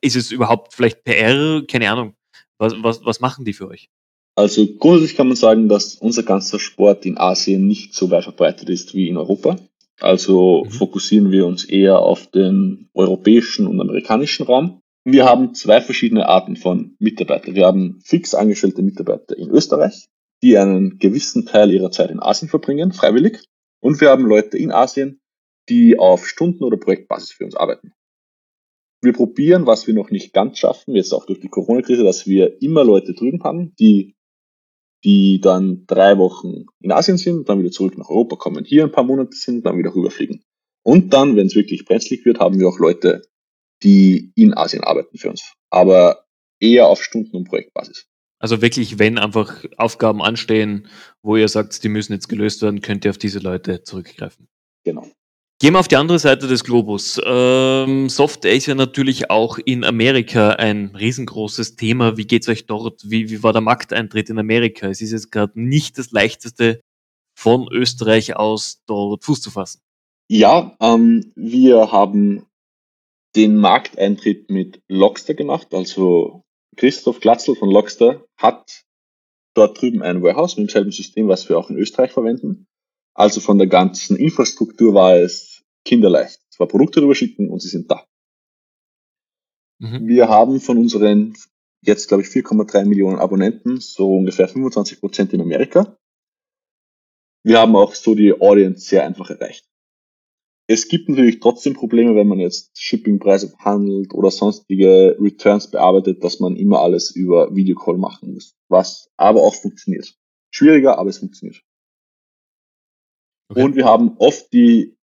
Ist 0.00 0.16
es 0.16 0.32
überhaupt 0.32 0.72
vielleicht 0.72 1.04
PR? 1.04 1.62
Keine 1.68 1.90
Ahnung. 1.90 2.14
Was, 2.58 2.74
was, 2.82 3.04
was 3.04 3.20
machen 3.20 3.44
die 3.44 3.52
für 3.52 3.68
euch? 3.68 3.90
Also 4.36 4.66
grundsätzlich 4.66 5.16
kann 5.16 5.28
man 5.28 5.36
sagen, 5.36 5.68
dass 5.68 5.96
unser 5.96 6.22
ganzer 6.22 6.58
Sport 6.58 7.06
in 7.06 7.18
Asien 7.18 7.66
nicht 7.66 7.94
so 7.94 8.10
weit 8.10 8.24
verbreitet 8.24 8.68
ist 8.68 8.94
wie 8.94 9.08
in 9.08 9.16
Europa. 9.16 9.56
Also 10.00 10.64
mhm. 10.64 10.70
fokussieren 10.70 11.30
wir 11.30 11.46
uns 11.46 11.64
eher 11.64 12.00
auf 12.00 12.26
den 12.30 12.88
europäischen 12.94 13.66
und 13.66 13.80
amerikanischen 13.80 14.44
Raum. 14.46 14.80
Wir 15.04 15.26
haben 15.26 15.54
zwei 15.54 15.80
verschiedene 15.82 16.26
Arten 16.26 16.56
von 16.56 16.96
Mitarbeitern. 16.98 17.54
Wir 17.54 17.66
haben 17.66 18.00
fix 18.02 18.34
angestellte 18.34 18.82
Mitarbeiter 18.82 19.36
in 19.36 19.50
Österreich, 19.50 20.08
die 20.44 20.58
einen 20.58 20.98
gewissen 20.98 21.46
Teil 21.46 21.72
ihrer 21.72 21.90
Zeit 21.90 22.10
in 22.10 22.20
Asien 22.20 22.50
verbringen, 22.50 22.92
freiwillig. 22.92 23.42
Und 23.80 24.02
wir 24.02 24.10
haben 24.10 24.26
Leute 24.26 24.58
in 24.58 24.72
Asien, 24.72 25.22
die 25.70 25.98
auf 25.98 26.26
Stunden- 26.28 26.64
oder 26.64 26.76
Projektbasis 26.76 27.32
für 27.32 27.46
uns 27.46 27.56
arbeiten. 27.56 27.94
Wir 29.00 29.14
probieren, 29.14 29.66
was 29.66 29.86
wir 29.86 29.94
noch 29.94 30.10
nicht 30.10 30.34
ganz 30.34 30.58
schaffen, 30.58 30.94
jetzt 30.94 31.14
auch 31.14 31.24
durch 31.24 31.40
die 31.40 31.48
Corona-Krise, 31.48 32.04
dass 32.04 32.26
wir 32.26 32.60
immer 32.60 32.84
Leute 32.84 33.14
drüben 33.14 33.42
haben, 33.42 33.74
die 33.76 34.14
die 35.02 35.38
dann 35.38 35.84
drei 35.86 36.16
Wochen 36.16 36.64
in 36.80 36.90
Asien 36.90 37.18
sind, 37.18 37.48
dann 37.48 37.58
wieder 37.58 37.70
zurück 37.70 37.98
nach 37.98 38.08
Europa 38.08 38.36
kommen, 38.36 38.64
hier 38.64 38.84
ein 38.84 38.92
paar 38.92 39.04
Monate 39.04 39.36
sind, 39.36 39.66
dann 39.66 39.76
wieder 39.76 39.94
rüberfliegen. 39.94 40.42
Und 40.82 41.12
dann, 41.12 41.36
wenn 41.36 41.46
es 41.46 41.54
wirklich 41.54 41.84
brenzlig 41.84 42.24
wird, 42.24 42.38
haben 42.38 42.58
wir 42.58 42.68
auch 42.68 42.78
Leute, 42.78 43.22
die 43.82 44.32
in 44.34 44.54
Asien 44.54 44.82
arbeiten 44.82 45.18
für 45.18 45.28
uns. 45.28 45.54
Aber 45.68 46.24
eher 46.58 46.86
auf 46.86 47.02
Stunden- 47.02 47.36
und 47.36 47.44
Projektbasis. 47.44 48.08
Also 48.44 48.60
wirklich, 48.60 48.98
wenn 48.98 49.16
einfach 49.16 49.64
Aufgaben 49.78 50.20
anstehen, 50.20 50.86
wo 51.22 51.34
ihr 51.34 51.48
sagt, 51.48 51.82
die 51.82 51.88
müssen 51.88 52.12
jetzt 52.12 52.28
gelöst 52.28 52.60
werden, 52.60 52.82
könnt 52.82 53.06
ihr 53.06 53.10
auf 53.10 53.16
diese 53.16 53.38
Leute 53.38 53.84
zurückgreifen. 53.84 54.48
Genau. 54.84 55.08
Gehen 55.62 55.72
wir 55.72 55.80
auf 55.80 55.88
die 55.88 55.96
andere 55.96 56.18
Seite 56.18 56.46
des 56.46 56.62
Globus. 56.62 57.18
Ähm, 57.24 58.10
Software 58.10 58.52
ist 58.52 58.66
ja 58.66 58.74
natürlich 58.74 59.30
auch 59.30 59.56
in 59.56 59.82
Amerika 59.82 60.50
ein 60.50 60.94
riesengroßes 60.94 61.76
Thema. 61.76 62.18
Wie 62.18 62.26
geht's 62.26 62.46
euch 62.50 62.66
dort? 62.66 63.08
Wie, 63.08 63.30
wie 63.30 63.42
war 63.42 63.54
der 63.54 63.62
Markteintritt 63.62 64.28
in 64.28 64.38
Amerika? 64.38 64.88
Es 64.88 65.00
ist 65.00 65.12
jetzt 65.12 65.32
gerade 65.32 65.58
nicht 65.58 65.96
das 65.96 66.10
leichteste, 66.10 66.82
von 67.34 67.66
Österreich 67.72 68.36
aus 68.36 68.82
dort 68.84 69.24
Fuß 69.24 69.40
zu 69.40 69.50
fassen. 69.50 69.80
Ja, 70.28 70.76
ähm, 70.82 71.32
wir 71.34 71.92
haben 71.92 72.44
den 73.36 73.56
Markteintritt 73.56 74.50
mit 74.50 74.82
Lockster 74.86 75.32
gemacht. 75.32 75.72
Also 75.72 76.44
Christoph 76.76 77.20
Glatzel 77.20 77.56
von 77.56 77.70
Lockster 77.70 78.24
hat 78.36 78.84
dort 79.54 79.80
drüben 79.80 80.02
ein 80.02 80.22
Warehouse 80.22 80.56
mit 80.56 80.68
demselben 80.68 80.92
System, 80.92 81.28
was 81.28 81.48
wir 81.48 81.58
auch 81.58 81.70
in 81.70 81.76
Österreich 81.76 82.12
verwenden. 82.12 82.66
Also 83.14 83.40
von 83.40 83.58
der 83.58 83.68
ganzen 83.68 84.16
Infrastruktur 84.16 84.94
war 84.94 85.16
es 85.16 85.62
kinderleicht. 85.84 86.40
Zwar 86.50 86.66
Produkte 86.66 87.02
rüberschicken 87.02 87.48
und 87.48 87.60
sie 87.60 87.68
sind 87.68 87.90
da. 87.90 88.04
Mhm. 89.78 90.06
Wir 90.06 90.28
haben 90.28 90.60
von 90.60 90.78
unseren 90.78 91.34
jetzt, 91.82 92.08
glaube 92.08 92.22
ich, 92.22 92.28
4,3 92.28 92.84
Millionen 92.86 93.18
Abonnenten 93.18 93.80
so 93.80 94.16
ungefähr 94.16 94.48
25 94.48 95.00
Prozent 95.00 95.32
in 95.32 95.40
Amerika. 95.40 95.96
Wir 97.44 97.58
haben 97.58 97.76
auch 97.76 97.94
so 97.94 98.14
die 98.14 98.32
Audience 98.40 98.86
sehr 98.86 99.04
einfach 99.04 99.30
erreicht. 99.30 99.68
Es 100.66 100.88
gibt 100.88 101.08
natürlich 101.08 101.40
trotzdem 101.40 101.74
Probleme, 101.74 102.14
wenn 102.14 102.26
man 102.26 102.38
jetzt 102.38 102.78
Shippingpreise 102.80 103.50
verhandelt 103.50 104.14
oder 104.14 104.30
sonstige 104.30 105.16
Returns 105.20 105.70
bearbeitet, 105.70 106.24
dass 106.24 106.40
man 106.40 106.56
immer 106.56 106.80
alles 106.80 107.10
über 107.10 107.54
Videocall 107.54 107.98
machen 107.98 108.32
muss, 108.32 108.56
was 108.68 109.10
aber 109.16 109.42
auch 109.42 109.54
funktioniert. 109.54 110.14
Schwieriger, 110.50 110.98
aber 110.98 111.10
es 111.10 111.18
funktioniert. 111.18 111.62
Okay. 113.50 113.62
Und 113.62 113.76
wir 113.76 113.84
haben 113.84 114.16
oft 114.18 114.52
die 114.52 114.96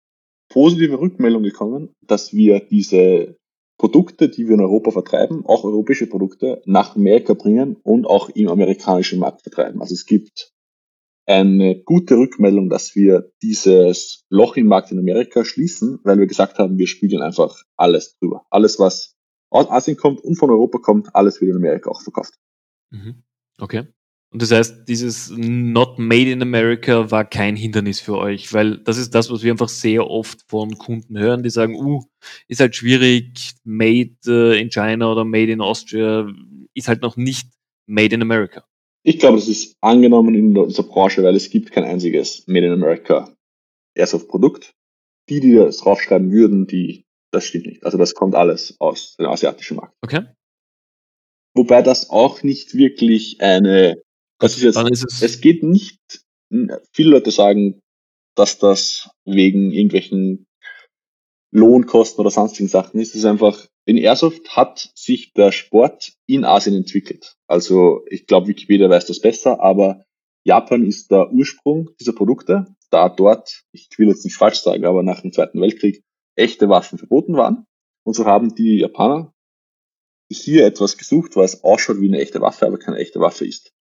positive 0.49 0.99
Rückmeldung 0.99 1.43
gekommen, 1.43 1.93
dass 2.01 2.33
wir 2.33 2.59
diese 2.59 3.37
Produkte, 3.77 4.29
die 4.29 4.47
wir 4.47 4.55
in 4.55 4.61
Europa 4.61 4.91
vertreiben, 4.91 5.45
auch 5.45 5.63
europäische 5.63 6.07
Produkte, 6.07 6.61
nach 6.65 6.95
Amerika 6.95 7.33
bringen 7.33 7.77
und 7.83 8.05
auch 8.05 8.29
im 8.29 8.47
amerikanischen 8.47 9.19
Markt 9.19 9.41
vertreiben. 9.43 9.81
Also 9.81 9.93
es 9.93 10.05
gibt 10.05 10.53
eine 11.25 11.81
gute 11.83 12.17
Rückmeldung, 12.17 12.69
dass 12.69 12.95
wir 12.95 13.31
dieses 13.41 14.25
Loch 14.29 14.57
im 14.57 14.67
Markt 14.67 14.91
in 14.91 14.99
Amerika 14.99 15.45
schließen, 15.45 15.99
weil 16.03 16.19
wir 16.19 16.27
gesagt 16.27 16.57
haben, 16.57 16.77
wir 16.77 16.87
spiegeln 16.87 17.21
einfach 17.21 17.55
alles 17.77 18.17
drüber. 18.17 18.45
Alles, 18.49 18.79
was 18.79 19.15
aus 19.49 19.69
Asien 19.69 19.97
kommt 19.97 20.21
und 20.21 20.35
von 20.35 20.49
Europa 20.49 20.79
kommt, 20.79 21.15
alles 21.15 21.41
wird 21.41 21.51
in 21.51 21.57
Amerika 21.57 21.89
auch 21.89 22.01
verkauft. 22.01 22.33
Mhm. 22.89 23.23
Okay. 23.59 23.87
Und 24.33 24.41
das 24.41 24.51
heißt, 24.51 24.87
dieses 24.87 25.29
Not 25.29 25.99
Made 25.99 26.31
in 26.31 26.41
America 26.41 27.11
war 27.11 27.25
kein 27.25 27.57
Hindernis 27.57 27.99
für 27.99 28.17
euch, 28.17 28.53
weil 28.53 28.77
das 28.77 28.97
ist 28.97 29.13
das, 29.13 29.29
was 29.29 29.43
wir 29.43 29.51
einfach 29.51 29.67
sehr 29.67 30.07
oft 30.09 30.43
von 30.47 30.77
Kunden 30.77 31.19
hören, 31.19 31.43
die 31.43 31.49
sagen, 31.49 31.75
uh, 31.75 32.01
ist 32.47 32.61
halt 32.61 32.73
schwierig, 32.77 33.51
Made 33.65 34.15
äh, 34.25 34.61
in 34.61 34.69
China 34.69 35.11
oder 35.11 35.25
Made 35.25 35.51
in 35.51 35.59
Austria 35.59 36.31
ist 36.73 36.87
halt 36.87 37.01
noch 37.01 37.17
nicht 37.17 37.49
Made 37.87 38.15
in 38.15 38.21
America. 38.21 38.63
Ich 39.03 39.19
glaube, 39.19 39.37
das 39.37 39.47
ist 39.47 39.75
angenommen 39.81 40.35
in 40.35 40.57
unserer 40.57 40.87
Branche, 40.87 41.23
weil 41.23 41.35
es 41.35 41.49
gibt 41.49 41.71
kein 41.71 41.83
einziges 41.83 42.47
Made 42.47 42.67
in 42.67 42.73
America 42.73 43.35
Airsoft-Produkt. 43.95 44.73
Die, 45.29 45.39
die 45.39 45.55
das 45.55 45.77
draufschreiben 45.77 46.31
würden, 46.31 46.67
die, 46.67 47.05
das 47.31 47.45
stimmt 47.45 47.67
nicht. 47.67 47.83
Also 47.83 47.97
das 47.97 48.13
kommt 48.13 48.35
alles 48.35 48.75
aus 48.79 49.15
dem 49.17 49.27
asiatischen 49.27 49.77
Markt. 49.77 49.95
Okay. 50.01 50.25
Wobei 51.55 51.81
das 51.81 52.09
auch 52.09 52.43
nicht 52.43 52.75
wirklich 52.75 53.41
eine 53.41 54.01
das 54.41 54.57
ist 54.57 54.63
jetzt, 54.63 54.75
dann 54.75 54.87
ist 54.87 55.05
es, 55.05 55.21
es 55.21 55.39
geht 55.39 55.61
nicht, 55.61 55.99
viele 56.91 57.11
Leute 57.11 57.29
sagen, 57.29 57.79
dass 58.35 58.57
das 58.57 59.11
wegen 59.23 59.71
irgendwelchen 59.71 60.47
Lohnkosten 61.51 62.21
oder 62.21 62.31
sonstigen 62.31 62.69
Sachen 62.69 62.99
ist. 62.99 63.15
Es 63.15 63.25
einfach, 63.25 63.67
in 63.85 63.97
Airsoft 63.97 64.55
hat 64.55 64.91
sich 64.95 65.33
der 65.33 65.51
Sport 65.51 66.13
in 66.25 66.45
Asien 66.45 66.75
entwickelt. 66.75 67.35
Also 67.47 68.03
ich 68.09 68.25
glaube, 68.25 68.47
Wikipedia 68.47 68.89
weiß 68.89 69.05
das 69.05 69.19
besser, 69.19 69.61
aber 69.61 70.03
Japan 70.43 70.85
ist 70.85 71.11
der 71.11 71.31
Ursprung 71.31 71.89
dieser 71.99 72.13
Produkte, 72.13 72.67
da 72.89 73.09
dort, 73.09 73.63
ich 73.71 73.89
will 73.97 74.07
jetzt 74.07 74.25
nicht 74.25 74.37
falsch 74.37 74.59
sagen, 74.61 74.85
aber 74.85 75.03
nach 75.03 75.21
dem 75.21 75.31
Zweiten 75.31 75.61
Weltkrieg 75.61 76.03
echte 76.35 76.69
Waffen 76.69 76.97
verboten 76.97 77.35
waren. 77.35 77.65
Und 78.03 78.15
so 78.15 78.25
haben 78.25 78.55
die 78.55 78.79
Japaner 78.79 79.33
hier 80.31 80.65
etwas 80.65 80.97
gesucht, 80.97 81.35
was 81.35 81.63
ausschaut 81.63 81.99
wie 81.99 82.07
eine 82.07 82.19
echte 82.19 82.41
Waffe, 82.41 82.65
aber 82.65 82.79
keine 82.79 82.97
echte 82.97 83.19
Waffe 83.19 83.45
ist. 83.45 83.73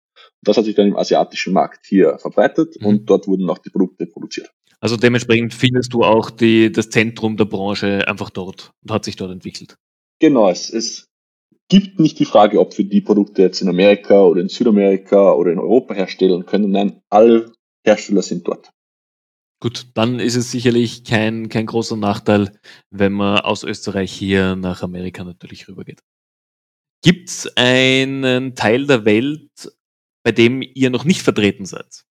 Das 0.43 0.57
hat 0.57 0.65
sich 0.65 0.75
dann 0.75 0.89
im 0.89 0.97
asiatischen 0.97 1.53
Markt 1.53 1.87
hier 1.87 2.19
verbreitet 2.19 2.81
mhm. 2.81 2.87
und 2.87 3.11
dort 3.11 3.27
wurden 3.27 3.49
auch 3.49 3.59
die 3.59 3.71
Produkte 3.71 4.07
produziert. 4.07 4.53
Also 4.81 4.97
dementsprechend 4.97 5.53
findest 5.53 5.93
du 5.93 6.03
auch 6.03 6.31
die, 6.31 6.73
das 6.73 6.89
Zentrum 6.89 7.37
der 7.37 7.45
Branche 7.45 8.09
einfach 8.09 8.31
dort 8.31 8.73
und 8.83 8.91
hat 8.91 9.05
sich 9.05 9.17
dort 9.17 9.31
entwickelt. 9.31 9.77
Genau, 10.21 10.49
es, 10.49 10.71
es 10.71 11.09
gibt 11.69 12.01
nicht 12.01 12.19
die 12.19 12.25
Frage, 12.25 12.59
ob 12.61 12.77
wir 12.77 12.89
die 12.89 13.03
Produkte 13.03 13.43
jetzt 13.43 13.61
in 13.61 13.69
Amerika 13.69 14.23
oder 14.23 14.41
in 14.41 14.49
Südamerika 14.49 15.33
oder 15.33 15.53
in 15.53 15.59
Europa 15.59 15.95
herstellen 15.95 16.47
können. 16.47 16.71
Nein, 16.71 17.03
alle 17.11 17.53
Hersteller 17.85 18.23
sind 18.23 18.49
dort. 18.49 18.71
Gut, 19.63 19.89
dann 19.95 20.21
ist 20.21 20.37
es 20.37 20.51
sicherlich 20.51 21.05
kein, 21.05 21.51
kein 21.51 21.67
großer 21.67 21.97
Nachteil, 21.97 22.59
wenn 22.91 23.13
man 23.13 23.41
aus 23.41 23.63
Österreich 23.63 24.11
hier 24.11 24.57
nach 24.57 24.83
Amerika 24.83 25.23
natürlich 25.23 25.69
rübergeht. 25.69 26.01
Gibt 27.03 27.29
es 27.29 27.53
einen 27.57 28.55
Teil 28.55 28.87
der 28.87 29.05
Welt, 29.05 29.51
bei 30.23 30.33
dem 30.33 30.63
ihr 30.63 30.89
noch 30.89 31.05
nicht 31.05 31.21
vertreten 31.21 31.67
seid? 31.67 32.05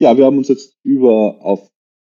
Ja, 0.00 0.16
wir 0.16 0.24
haben 0.26 0.38
uns 0.38 0.48
jetzt 0.48 0.76
über 0.84 1.40
auf 1.40 1.70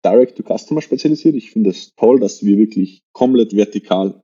Direct-to-Customer 0.08 0.82
spezialisiert. 0.82 1.36
Ich 1.36 1.52
finde 1.52 1.72
es 1.72 1.88
das 1.88 1.96
toll, 1.96 2.20
dass 2.20 2.44
wir 2.44 2.58
wirklich 2.58 3.02
komplett 3.14 3.56
vertikal 3.56 4.22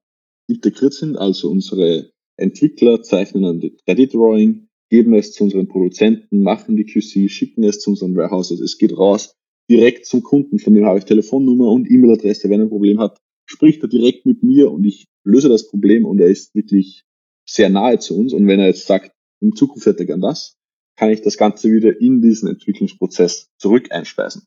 integriert 0.47 0.93
sind. 0.93 1.17
Also 1.17 1.49
unsere 1.49 2.11
Entwickler 2.37 3.01
zeichnen 3.01 3.45
ein 3.45 3.61
3D-Drawing, 3.61 4.67
geben 4.89 5.13
es 5.13 5.33
zu 5.33 5.43
unseren 5.43 5.67
Produzenten, 5.67 6.41
machen 6.41 6.77
die 6.77 6.85
QC, 6.85 7.29
schicken 7.29 7.63
es 7.63 7.79
zu 7.79 7.91
unseren 7.91 8.15
Warehouses. 8.15 8.59
Es 8.61 8.77
geht 8.77 8.97
raus 8.97 9.35
direkt 9.69 10.05
zum 10.05 10.23
Kunden, 10.23 10.59
von 10.59 10.73
dem 10.73 10.85
habe 10.85 10.99
ich 10.99 11.05
Telefonnummer 11.05 11.71
und 11.71 11.89
E-Mail-Adresse, 11.89 12.49
wenn 12.49 12.59
er 12.59 12.65
ein 12.65 12.69
Problem 12.69 12.99
hat. 12.99 13.19
spricht 13.45 13.83
er 13.83 13.89
direkt 13.89 14.25
mit 14.25 14.41
mir 14.41 14.71
und 14.71 14.85
ich 14.85 15.05
löse 15.25 15.49
das 15.49 15.67
Problem 15.67 16.05
und 16.05 16.19
er 16.19 16.27
ist 16.27 16.55
wirklich 16.55 17.03
sehr 17.47 17.69
nahe 17.69 17.99
zu 17.99 18.17
uns. 18.17 18.33
Und 18.33 18.47
wenn 18.47 18.59
er 18.59 18.67
jetzt 18.67 18.87
sagt, 18.87 19.11
in 19.41 19.53
Zukunft 19.53 19.85
hätte 19.85 19.99
er 19.99 20.05
gern 20.05 20.21
das, 20.21 20.55
kann 20.95 21.11
ich 21.11 21.21
das 21.21 21.37
Ganze 21.37 21.71
wieder 21.71 21.99
in 21.99 22.21
diesen 22.21 22.47
Entwicklungsprozess 22.47 23.49
zurück 23.57 23.91
einspeisen. 23.91 24.43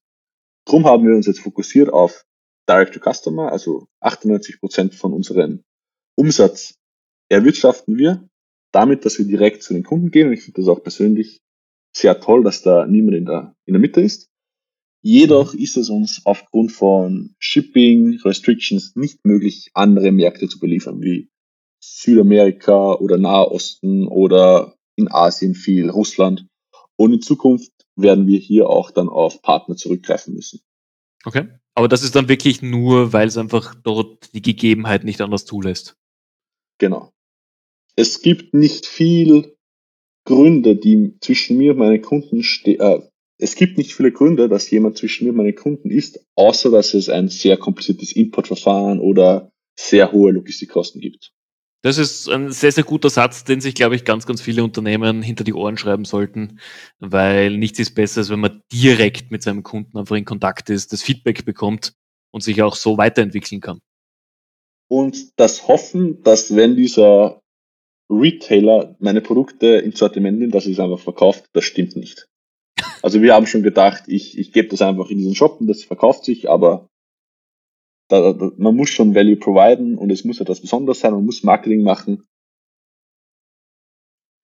Drum 0.67 0.85
haben 0.85 1.07
wir 1.07 1.15
uns 1.15 1.27
jetzt 1.27 1.41
fokussiert 1.41 1.91
auf 1.91 2.27
Direct 2.69 2.95
to 2.95 3.01
Customer, 3.01 3.53
also 3.53 3.87
98 4.01 4.61
Prozent 4.61 4.95
von 4.95 5.13
unserem 5.13 5.63
Umsatz 6.17 6.75
erwirtschaften 7.29 7.97
wir 7.97 8.29
damit, 8.73 9.05
dass 9.05 9.19
wir 9.19 9.27
direkt 9.27 9.63
zu 9.63 9.75
den 9.75 9.85
Kunden 9.85 10.11
gehen. 10.11 10.27
Und 10.29 10.35
ich 10.35 10.43
finde 10.43 10.61
das 10.61 10.69
auch 10.69 10.83
persönlich 10.83 11.41
sehr 11.95 12.21
toll, 12.21 12.43
dass 12.43 12.63
da 12.63 12.87
niemand 12.87 13.17
in 13.17 13.25
der, 13.27 13.55
in 13.65 13.75
der 13.75 13.81
Mitte 13.81 14.01
ist. 14.01 14.29
Jedoch 15.03 15.55
ist 15.55 15.77
es 15.77 15.89
uns 15.89 16.23
aufgrund 16.25 16.73
von 16.73 17.37
Shipping 17.39 18.21
Restrictions 18.25 18.97
nicht 18.97 19.25
möglich, 19.25 19.71
andere 19.75 20.11
Märkte 20.11 20.49
zu 20.49 20.59
beliefern, 20.59 21.01
wie 21.01 21.31
Südamerika 21.81 22.95
oder 22.95 23.19
Nahe 23.19 23.51
Osten 23.53 24.09
oder 24.09 24.75
in 24.97 25.09
Asien 25.11 25.55
viel, 25.55 25.91
Russland. 25.91 26.47
Und 26.97 27.13
in 27.13 27.23
Zukunft 27.23 27.71
werden 27.97 28.27
wir 28.27 28.39
hier 28.39 28.69
auch 28.69 28.91
dann 28.91 29.09
auf 29.09 29.43
Partner 29.43 29.77
zurückgreifen 29.77 30.35
müssen. 30.35 30.61
Okay. 31.25 31.49
Aber 31.75 31.89
das 31.89 32.03
ist 32.03 32.15
dann 32.15 32.29
wirklich 32.29 32.63
nur, 32.63 33.13
weil 33.13 33.29
es 33.29 33.37
einfach 33.37 33.75
dort 33.75 34.33
die 34.35 34.43
Gegebenheit 34.43 35.05
nicht 35.05 35.21
anders 35.21 35.45
zulässt. 35.45 35.97
Genau. 36.79 37.13
Es 37.97 38.23
gibt 38.23 38.55
nicht 38.55 38.87
viel 38.87 39.57
Gründe, 40.25 40.77
die 40.77 41.17
zwischen 41.21 41.57
mir 41.57 41.73
und 41.73 41.79
meinen 41.79 42.03
Kunden 42.03 42.43
stehen. 42.43 42.81
Äh, 42.81 43.01
es 43.39 43.55
gibt 43.55 43.77
nicht 43.77 43.95
viele 43.95 44.13
Gründe, 44.13 44.49
dass 44.49 44.71
jemand 44.71 44.97
zwischen 44.97 45.25
mir 45.25 45.31
und 45.31 45.37
meinen 45.37 45.55
Kunden 45.55 45.91
ist, 45.91 46.25
außer 46.37 46.71
dass 46.71 46.95
es 46.95 47.09
ein 47.09 47.29
sehr 47.29 47.57
kompliziertes 47.59 48.13
Importverfahren 48.13 48.99
oder 49.01 49.53
sehr 49.79 50.13
hohe 50.13 50.33
Logistikkosten 50.33 51.01
gibt. 51.01 51.33
Das 51.83 51.99
ist 51.99 52.29
ein 52.29 52.51
sehr, 52.51 52.73
sehr 52.73 52.85
guter 52.85 53.11
Satz, 53.11 53.45
den 53.45 53.61
sich, 53.61 53.75
glaube 53.75 53.95
ich, 53.95 54.05
ganz, 54.05 54.27
ganz 54.27 54.41
viele 54.41 54.65
Unternehmen 54.65 55.23
hinter 55.23 55.45
die 55.45 55.55
Ohren 55.55 55.77
schreiben 55.77 56.05
sollten, 56.05 56.59
weil 56.99 57.57
nichts 57.57 57.79
ist 57.79 57.95
besser, 57.95 58.21
als 58.21 58.31
wenn 58.31 58.41
man 58.41 58.63
direkt 58.73 59.31
mit 59.31 59.43
seinem 59.43 59.63
Kunden 59.63 59.97
einfach 59.97 60.17
in 60.17 60.25
Kontakt 60.25 60.71
ist, 60.71 60.93
das 60.93 61.03
Feedback 61.03 61.45
bekommt 61.45 61.95
und 62.33 62.43
sich 62.43 62.63
auch 62.63 62.77
so 62.77 62.99
weiterentwickeln 62.99 63.61
kann. 63.61 63.81
Und 64.89 65.39
das 65.39 65.69
Hoffen, 65.69 66.23
dass 66.23 66.55
wenn 66.55 66.77
dieser 66.77 67.41
Retailer 68.09 68.97
meine 69.01 69.21
Produkte 69.21 69.67
ins 69.79 69.99
Sortiment 69.99 70.39
nimmt, 70.39 70.55
dass 70.55 70.67
er 70.67 70.73
es 70.73 70.81
einfach 70.81 71.01
verkauft, 71.01 71.47
das 71.53 71.65
stimmt 71.65 71.97
nicht. 71.97 72.27
Also 73.03 73.23
wir 73.23 73.35
haben 73.35 73.47
schon 73.47 73.63
gedacht, 73.63 74.05
ich, 74.09 74.37
ich 74.37 74.53
gebe 74.53 74.69
das 74.69 74.83
einfach 74.83 75.11
in 75.11 75.19
diesen 75.19 75.37
Shop 75.37 75.61
und 75.61 75.69
das 75.69 75.85
verkauft 75.85 76.25
sich, 76.25 76.51
aber 76.51 76.89
da, 78.09 78.33
da, 78.33 78.53
man 78.57 78.77
muss 78.77 78.91
schon 78.91 79.15
Value 79.15 79.37
providen 79.37 79.99
und 79.99 80.11
es 80.11 80.25
muss 80.25 80.41
etwas 80.41 80.61
Besonderes 80.61 81.01
sein, 81.01 81.13
man 81.13 81.25
muss 81.25 81.43
Marketing 81.43 81.83
machen. 81.83 82.27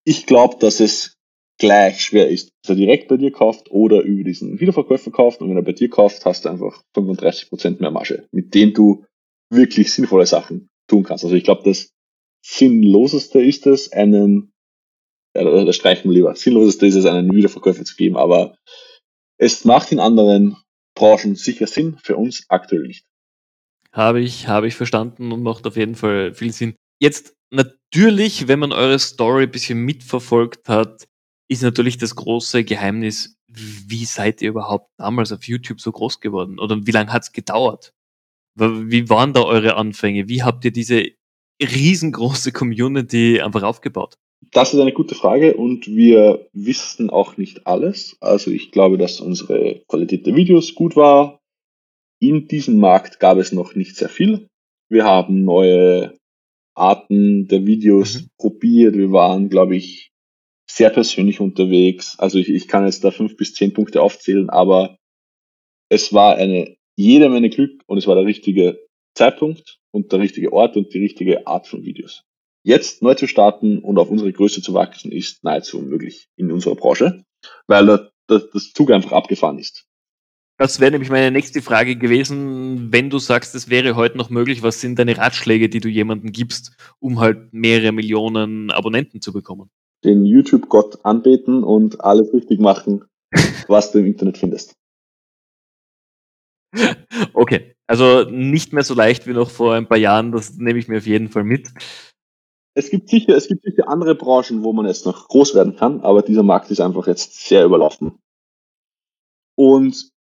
Ich 0.05 0.25
glaube, 0.25 0.57
dass 0.59 0.79
es 0.79 1.15
gleich 1.59 2.01
schwer 2.01 2.29
ist, 2.29 2.49
dass 2.61 2.71
er 2.71 2.75
direkt 2.75 3.07
bei 3.07 3.17
dir 3.17 3.31
kauft 3.31 3.71
oder 3.71 4.01
über 4.01 4.23
diesen 4.23 4.59
Wiederverkäufer 4.59 5.11
kauft 5.11 5.41
und 5.41 5.49
wenn 5.49 5.57
er 5.57 5.63
bei 5.63 5.71
dir 5.71 5.89
kauft, 5.89 6.25
hast 6.25 6.45
du 6.45 6.49
einfach 6.49 6.83
35% 6.95 7.79
mehr 7.79 7.91
Marge, 7.91 8.27
mit 8.31 8.53
denen 8.53 8.73
du 8.73 9.05
wirklich 9.49 9.93
sinnvolle 9.93 10.25
Sachen 10.25 10.67
tun 10.89 11.03
kannst. 11.03 11.23
Also 11.23 11.35
ich 11.35 11.43
glaube, 11.43 11.63
das 11.63 11.89
Sinnloseste 12.45 13.41
ist 13.41 13.65
es, 13.67 13.91
einen, 13.93 14.51
ja, 15.35 15.63
das 15.63 15.75
streichen 15.75 16.09
wir 16.09 16.15
lieber, 16.15 16.35
Sinnloseste 16.35 16.85
ist 16.85 16.95
es, 16.95 17.05
einen 17.05 17.33
Wiederverkäufer 17.33 17.85
zu 17.85 17.95
geben, 17.95 18.17
aber 18.17 18.57
es 19.37 19.63
macht 19.63 19.91
in 19.91 19.99
anderen 19.99 20.57
Branchen 20.95 21.35
sicher 21.35 21.67
Sinn, 21.67 21.97
für 22.03 22.17
uns 22.17 22.45
aktuell 22.49 22.87
nicht. 22.87 23.05
Habe 23.93 24.21
ich, 24.21 24.47
habe 24.47 24.67
ich 24.67 24.75
verstanden 24.75 25.31
und 25.31 25.43
macht 25.43 25.67
auf 25.67 25.77
jeden 25.77 25.95
Fall 25.95 26.33
viel 26.33 26.51
Sinn. 26.51 26.75
Jetzt 26.99 27.35
natürlich, 27.51 28.47
wenn 28.47 28.59
man 28.59 28.71
eure 28.71 28.99
Story 28.99 29.43
ein 29.43 29.51
bisschen 29.51 29.79
mitverfolgt 29.79 30.67
hat, 30.67 31.05
ist 31.47 31.61
natürlich 31.61 31.97
das 31.97 32.15
große 32.15 32.63
Geheimnis, 32.63 33.35
wie 33.47 34.05
seid 34.05 34.41
ihr 34.41 34.49
überhaupt 34.49 34.89
damals 34.97 35.31
auf 35.31 35.43
YouTube 35.43 35.79
so 35.79 35.91
groß 35.91 36.19
geworden? 36.19 36.59
Oder 36.59 36.85
wie 36.87 36.91
lange 36.91 37.13
hat 37.13 37.23
es 37.23 37.31
gedauert? 37.31 37.93
Wie 38.55 39.09
waren 39.09 39.33
da 39.33 39.43
eure 39.43 39.75
Anfänge? 39.75 40.27
Wie 40.27 40.43
habt 40.43 40.65
ihr 40.65 40.71
diese 40.71 41.05
riesengroße 41.61 42.51
Community 42.51 43.41
einfach 43.41 43.63
aufgebaut? 43.63 44.15
Das 44.51 44.73
ist 44.73 44.79
eine 44.79 44.91
gute 44.91 45.15
Frage 45.15 45.55
und 45.55 45.87
wir 45.87 46.47
wissen 46.53 47.09
auch 47.09 47.37
nicht 47.37 47.65
alles. 47.65 48.17
Also 48.19 48.51
ich 48.51 48.71
glaube, 48.71 48.97
dass 48.97 49.21
unsere 49.21 49.81
Qualität 49.87 50.25
der 50.25 50.35
Videos 50.35 50.75
gut 50.75 50.95
war, 50.95 51.39
in 52.27 52.47
diesem 52.47 52.77
Markt 52.77 53.19
gab 53.19 53.37
es 53.37 53.51
noch 53.51 53.75
nicht 53.75 53.95
sehr 53.97 54.09
viel. 54.09 54.47
Wir 54.89 55.03
haben 55.03 55.43
neue 55.43 56.17
Arten 56.75 57.47
der 57.47 57.65
Videos 57.65 58.21
mhm. 58.21 58.27
probiert. 58.37 58.95
Wir 58.95 59.11
waren, 59.11 59.49
glaube 59.49 59.75
ich, 59.75 60.11
sehr 60.69 60.89
persönlich 60.89 61.39
unterwegs. 61.39 62.17
Also 62.17 62.39
ich, 62.39 62.49
ich 62.49 62.67
kann 62.67 62.85
jetzt 62.85 63.03
da 63.03 63.11
fünf 63.11 63.35
bis 63.35 63.53
zehn 63.53 63.73
Punkte 63.73 64.01
aufzählen, 64.01 64.49
aber 64.49 64.97
es 65.89 66.13
war 66.13 66.37
eine 66.37 66.77
jede 66.95 67.29
Menge 67.29 67.49
Glück 67.49 67.81
und 67.87 67.97
es 67.97 68.07
war 68.07 68.15
der 68.15 68.25
richtige 68.25 68.79
Zeitpunkt 69.15 69.79
und 69.91 70.11
der 70.11 70.19
richtige 70.19 70.53
Ort 70.53 70.77
und 70.77 70.93
die 70.93 70.99
richtige 70.99 71.45
Art 71.45 71.67
von 71.67 71.83
Videos. 71.83 72.23
Jetzt 72.65 73.01
neu 73.01 73.15
zu 73.15 73.27
starten 73.27 73.79
und 73.79 73.99
auf 73.99 74.09
unsere 74.09 74.31
Größe 74.31 74.61
zu 74.61 74.73
wachsen, 74.73 75.11
ist 75.11 75.43
nahezu 75.43 75.79
unmöglich 75.79 76.27
in 76.37 76.51
unserer 76.51 76.75
Branche, 76.75 77.23
weil 77.67 77.85
das, 78.27 78.49
das 78.51 78.71
Zug 78.71 78.91
einfach 78.91 79.11
abgefahren 79.11 79.59
ist. 79.59 79.85
Das 80.63 80.79
wäre 80.79 80.91
nämlich 80.91 81.09
meine 81.09 81.29
nächste 81.29 81.61
Frage 81.61 81.97
gewesen. 81.97 82.89
Wenn 82.89 83.09
du 83.09 83.19
sagst, 83.19 83.53
es 83.53 83.69
wäre 83.69 83.97
heute 83.97 84.17
noch 84.17 84.29
möglich, 84.29 84.63
was 84.63 84.79
sind 84.79 84.97
deine 84.97 85.17
Ratschläge, 85.17 85.67
die 85.67 85.81
du 85.81 85.89
jemandem 85.89 86.31
gibst, 86.31 86.77
um 87.01 87.19
halt 87.19 87.51
mehrere 87.51 87.91
Millionen 87.91 88.71
Abonnenten 88.71 89.19
zu 89.19 89.33
bekommen? 89.33 89.69
Den 90.05 90.23
YouTube-Gott 90.23 91.03
anbeten 91.03 91.65
und 91.65 91.99
alles 91.99 92.33
richtig 92.33 92.61
machen, 92.61 93.03
was 93.67 93.91
du 93.91 93.99
im 93.99 94.05
Internet 94.05 94.37
findest. 94.37 94.73
Okay, 97.33 97.75
also 97.85 98.23
nicht 98.29 98.71
mehr 98.71 98.85
so 98.85 98.93
leicht 98.93 99.27
wie 99.27 99.33
noch 99.33 99.49
vor 99.49 99.73
ein 99.73 99.89
paar 99.89 99.97
Jahren, 99.97 100.31
das 100.31 100.55
nehme 100.55 100.79
ich 100.79 100.87
mir 100.87 100.99
auf 100.99 101.05
jeden 101.05 101.27
Fall 101.27 101.43
mit. 101.43 101.73
Es 102.73 102.89
gibt 102.89 103.09
sicher, 103.09 103.35
es 103.35 103.49
gibt 103.49 103.65
sicher 103.65 103.89
andere 103.89 104.15
Branchen, 104.15 104.63
wo 104.63 104.71
man 104.71 104.85
jetzt 104.85 105.05
noch 105.05 105.27
groß 105.27 105.55
werden 105.55 105.75
kann, 105.75 105.99
aber 105.99 106.21
dieser 106.21 106.43
Markt 106.43 106.71
ist 106.71 106.79
einfach 106.79 107.05
jetzt 107.07 107.49
sehr 107.49 107.65
überlaufen. 107.65 108.17
Und 109.55 110.12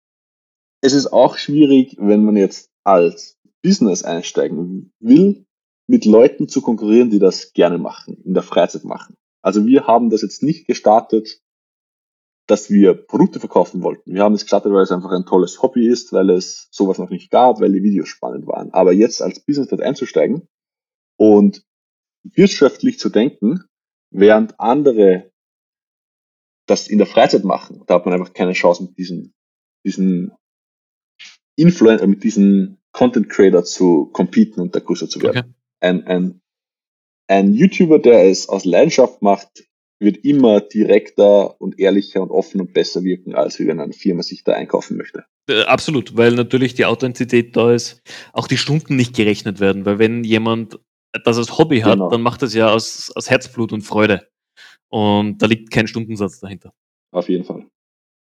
es 0.82 0.92
ist 0.92 1.12
auch 1.12 1.38
schwierig, 1.38 1.96
wenn 1.98 2.24
man 2.24 2.36
jetzt 2.36 2.70
als 2.84 3.38
Business 3.62 4.02
einsteigen 4.02 4.92
will, 4.98 5.46
mit 5.86 6.04
Leuten 6.04 6.48
zu 6.48 6.60
konkurrieren, 6.60 7.10
die 7.10 7.20
das 7.20 7.52
gerne 7.52 7.78
machen, 7.78 8.20
in 8.24 8.34
der 8.34 8.42
Freizeit 8.42 8.84
machen. 8.84 9.16
Also 9.42 9.64
wir 9.66 9.86
haben 9.86 10.10
das 10.10 10.22
jetzt 10.22 10.42
nicht 10.42 10.66
gestartet, 10.66 11.40
dass 12.48 12.70
wir 12.70 12.94
Produkte 12.94 13.38
verkaufen 13.38 13.82
wollten. 13.82 14.14
Wir 14.14 14.22
haben 14.22 14.34
es 14.34 14.42
gestartet, 14.42 14.72
weil 14.72 14.82
es 14.82 14.90
einfach 14.90 15.12
ein 15.12 15.26
tolles 15.26 15.62
Hobby 15.62 15.86
ist, 15.86 16.12
weil 16.12 16.30
es 16.30 16.68
sowas 16.72 16.98
noch 16.98 17.10
nicht 17.10 17.30
gab, 17.30 17.60
weil 17.60 17.72
die 17.72 17.82
Videos 17.82 18.08
spannend 18.08 18.46
waren. 18.46 18.72
Aber 18.72 18.92
jetzt 18.92 19.22
als 19.22 19.40
Business 19.40 19.68
dort 19.68 19.82
einzusteigen 19.82 20.48
und 21.16 21.64
wirtschaftlich 22.24 22.98
zu 22.98 23.08
denken, 23.08 23.64
während 24.10 24.58
andere 24.58 25.30
das 26.66 26.88
in 26.88 26.98
der 26.98 27.06
Freizeit 27.06 27.44
machen, 27.44 27.84
da 27.86 27.94
hat 27.94 28.06
man 28.06 28.14
einfach 28.14 28.32
keine 28.32 28.52
Chance 28.52 28.84
mit 28.84 28.98
diesen, 28.98 29.34
diesen 29.84 30.32
Influencer, 31.56 32.06
mit 32.06 32.24
diesen 32.24 32.78
Content 32.92 33.28
Creator 33.28 33.64
zu 33.64 34.06
competen 34.12 34.60
und 34.60 34.74
der 34.74 34.82
größer 34.82 35.08
zu 35.08 35.20
werden. 35.22 35.38
Okay. 35.38 35.48
Ein, 35.80 36.06
ein, 36.06 36.40
ein 37.28 37.54
YouTuber, 37.54 37.98
der 37.98 38.24
es 38.28 38.48
aus 38.48 38.64
Leidenschaft 38.64 39.22
macht, 39.22 39.64
wird 39.98 40.18
immer 40.24 40.60
direkter 40.60 41.60
und 41.60 41.78
ehrlicher 41.78 42.22
und 42.22 42.30
offen 42.30 42.60
und 42.60 42.74
besser 42.74 43.04
wirken, 43.04 43.34
als 43.34 43.58
wenn 43.60 43.80
eine 43.80 43.92
Firma 43.92 44.22
sich 44.22 44.44
da 44.44 44.52
einkaufen 44.52 44.96
möchte. 44.96 45.24
Äh, 45.48 45.62
absolut, 45.62 46.16
weil 46.16 46.32
natürlich 46.32 46.74
die 46.74 46.84
Authentizität 46.84 47.56
da 47.56 47.72
ist, 47.72 48.02
auch 48.32 48.48
die 48.48 48.56
Stunden 48.56 48.96
nicht 48.96 49.14
gerechnet 49.14 49.60
werden, 49.60 49.84
weil 49.86 49.98
wenn 49.98 50.24
jemand 50.24 50.80
das 51.24 51.38
als 51.38 51.58
Hobby 51.58 51.80
hat, 51.80 51.94
genau. 51.94 52.10
dann 52.10 52.22
macht 52.22 52.42
das 52.42 52.54
ja 52.54 52.72
aus, 52.72 53.12
aus 53.14 53.30
Herzblut 53.30 53.72
und 53.72 53.82
Freude. 53.82 54.28
Und 54.88 55.40
da 55.40 55.46
liegt 55.46 55.70
kein 55.70 55.86
Stundensatz 55.86 56.40
dahinter. 56.40 56.72
Auf 57.12 57.28
jeden 57.28 57.44
Fall. 57.44 57.66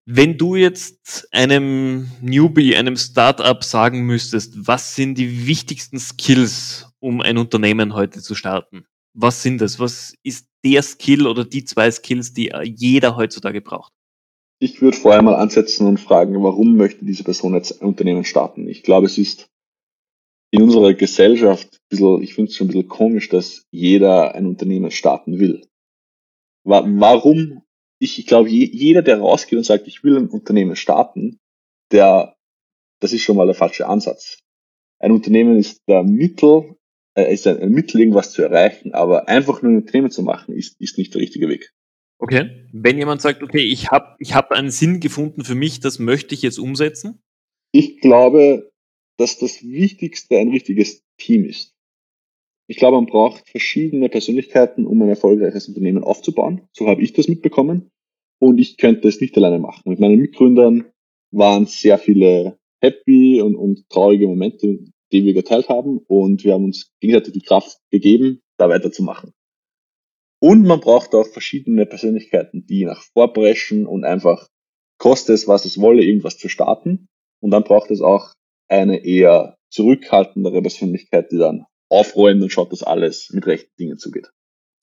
Wenn 0.07 0.37
du 0.37 0.55
jetzt 0.55 1.29
einem 1.33 2.11
Newbie, 2.21 2.77
einem 2.77 2.97
Startup 2.97 3.65
sagen 3.65 4.05
müsstest, 4.05 4.67
was 4.67 4.95
sind 4.95 5.17
die 5.17 5.47
wichtigsten 5.47 5.99
Skills, 5.99 6.93
um 7.01 7.23
ein 7.23 7.39
Unternehmen 7.39 7.95
heute 7.95 8.21
zu 8.21 8.35
starten? 8.35 8.85
Was 9.15 9.43
sind 9.43 9.63
das? 9.63 9.81
Was 9.81 10.15
ist 10.23 10.47
der 10.63 10.83
Skill 10.83 11.27
oder 11.27 11.45
die 11.47 11.65
zwei 11.65 11.91
Skills, 11.91 12.35
die 12.35 12.53
jeder 12.65 13.17
heutzutage 13.17 13.63
braucht? 13.63 13.93
Ich 14.59 14.83
würde 14.83 14.97
vorher 14.97 15.23
mal 15.23 15.37
ansetzen 15.37 15.87
und 15.87 15.99
fragen, 15.99 16.43
warum 16.43 16.77
möchte 16.77 17.05
diese 17.05 17.25
Person 17.25 17.55
jetzt 17.55 17.81
ein 17.81 17.89
Unternehmen 17.89 18.25
starten? 18.25 18.69
Ich 18.69 18.83
glaube, 18.83 19.07
es 19.07 19.17
ist 19.17 19.49
in 20.51 20.63
unserer 20.63 20.95
Gesellschaft 20.95 21.75
ein 21.75 21.89
bisschen, 21.89 22.23
ich 22.23 22.35
finde 22.35 22.51
es 22.51 22.57
schon 22.57 22.67
ein 22.67 22.69
bisschen 22.69 22.89
komisch, 22.89 23.31
dass 23.31 23.67
jeder 23.71 24.35
ein 24.35 24.47
Unternehmen 24.47 24.91
starten 24.91 25.39
will. 25.39 25.67
Warum 26.63 27.64
ich, 28.05 28.19
ich 28.19 28.27
glaube, 28.27 28.49
je, 28.49 28.65
jeder, 28.65 29.03
der 29.03 29.19
rausgeht 29.19 29.57
und 29.59 29.65
sagt, 29.65 29.89
ich 29.89 30.05
will 30.05 30.17
ein 30.17 30.29
Unternehmen 30.29 30.77
starten, 30.77 31.39
der, 31.91 32.37
das 33.01 33.13
ist 33.13 33.23
schon 33.23 33.37
mal 33.37 33.47
der 33.47 33.55
falsche 33.55 33.87
Ansatz. 33.87 34.39
ein 35.01 35.13
Unternehmen 35.13 35.59
ist 35.59 35.83
der 35.89 36.03
Mittel, 36.03 36.77
äh, 37.17 37.33
ist 37.33 37.47
ein, 37.47 37.71
Mittel, 37.71 38.01
irgendwas 38.01 38.33
zu 38.33 38.43
erreichen, 38.43 38.93
aber 38.95 39.29
einfach 39.29 39.63
nur 39.63 39.73
ein 39.73 39.79
Unternehmen 39.79 40.11
zu 40.11 40.23
machen, 40.23 40.55
ist, 40.55 40.81
ist 40.81 40.99
nicht 40.99 41.15
der 41.15 41.23
richtige 41.23 41.49
Weg. 41.49 41.73
Okay. 42.19 42.69
Wenn 42.73 42.97
jemand 42.97 43.21
sagt, 43.23 43.43
okay, 43.43 43.63
ich 43.63 43.91
habe 43.91 44.17
ich 44.19 44.35
hab 44.35 44.53
einen 44.53 44.71
Sinn 44.71 45.01
gefunden 45.01 45.45
für 45.45 45.55
mich, 45.55 45.81
das 45.81 45.99
möchte 45.99 46.35
ich 46.35 46.43
jetzt 46.43 46.59
umsetzen? 46.59 47.21
Ich 47.73 48.01
glaube, 48.01 48.71
dass 49.19 49.39
das 49.39 49.63
Wichtigste 49.63 50.39
ein 50.39 50.51
richtiges 50.51 51.03
Team 51.19 51.45
ist. 51.45 51.75
Ich 52.67 52.79
glaube, 52.79 52.97
man 52.97 53.07
braucht 53.07 53.49
verschiedene 53.49 54.09
Persönlichkeiten, 54.09 54.87
um 54.87 55.03
ein 55.03 55.09
erfolgreiches 55.09 55.69
Unternehmen 55.69 56.03
aufzubauen. 56.03 56.67
So 56.73 56.89
habe 56.89 57.03
ich 57.03 57.13
das 57.13 57.29
mitbekommen. 57.29 57.91
Und 58.45 58.59
ich 58.59 58.77
könnte 58.77 59.09
es 59.09 59.23
nicht 59.23 59.35
alleine 59.39 59.59
machen. 59.59 59.81
Mit 59.87 60.01
meinen 60.01 60.21
Mitgründern 60.21 60.85
waren 61.31 61.65
sehr 61.65 61.97
viele 61.97 62.59
happy 62.83 63.41
und, 63.41 63.57
und 63.57 63.89
traurige 63.89 64.27
Momente, 64.27 64.81
die 65.13 65.25
wir 65.25 65.33
geteilt 65.33 65.71
haben. 65.71 65.97
Und 65.97 66.45
wir 66.45 66.53
haben 66.53 66.65
uns 66.65 66.93
gegenseitig 67.01 67.33
die 67.33 67.41
Kraft 67.41 67.79
gegeben, 67.91 68.43
da 68.59 68.69
weiterzumachen. 68.69 69.33
Und 70.43 70.65
man 70.65 70.81
braucht 70.81 71.15
auch 71.15 71.27
verschiedene 71.27 71.87
Persönlichkeiten, 71.87 72.67
die 72.67 72.85
nach 72.85 73.03
vorpreschen 73.15 73.87
und 73.87 74.05
einfach 74.05 74.47
kostet 74.99 75.37
es, 75.37 75.49
was 75.49 75.65
es 75.65 75.81
wolle, 75.81 76.05
irgendwas 76.05 76.37
zu 76.37 76.51
starten. 76.51 77.09
Und 77.41 77.51
dann 77.51 77.65
braucht 77.65 77.91
es 77.91 78.03
auch 78.03 78.35
eine 78.69 79.07
eher 79.07 79.57
zurückhaltendere 79.71 80.61
Persönlichkeit, 80.61 81.33
die 81.33 81.39
dann 81.39 81.65
aufräumt 81.89 82.43
und 82.43 82.53
schaut, 82.53 82.73
dass 82.73 82.83
alles 82.83 83.31
mit 83.33 83.47
rechten 83.47 83.73
Dingen 83.79 83.97
zugeht. 83.97 84.29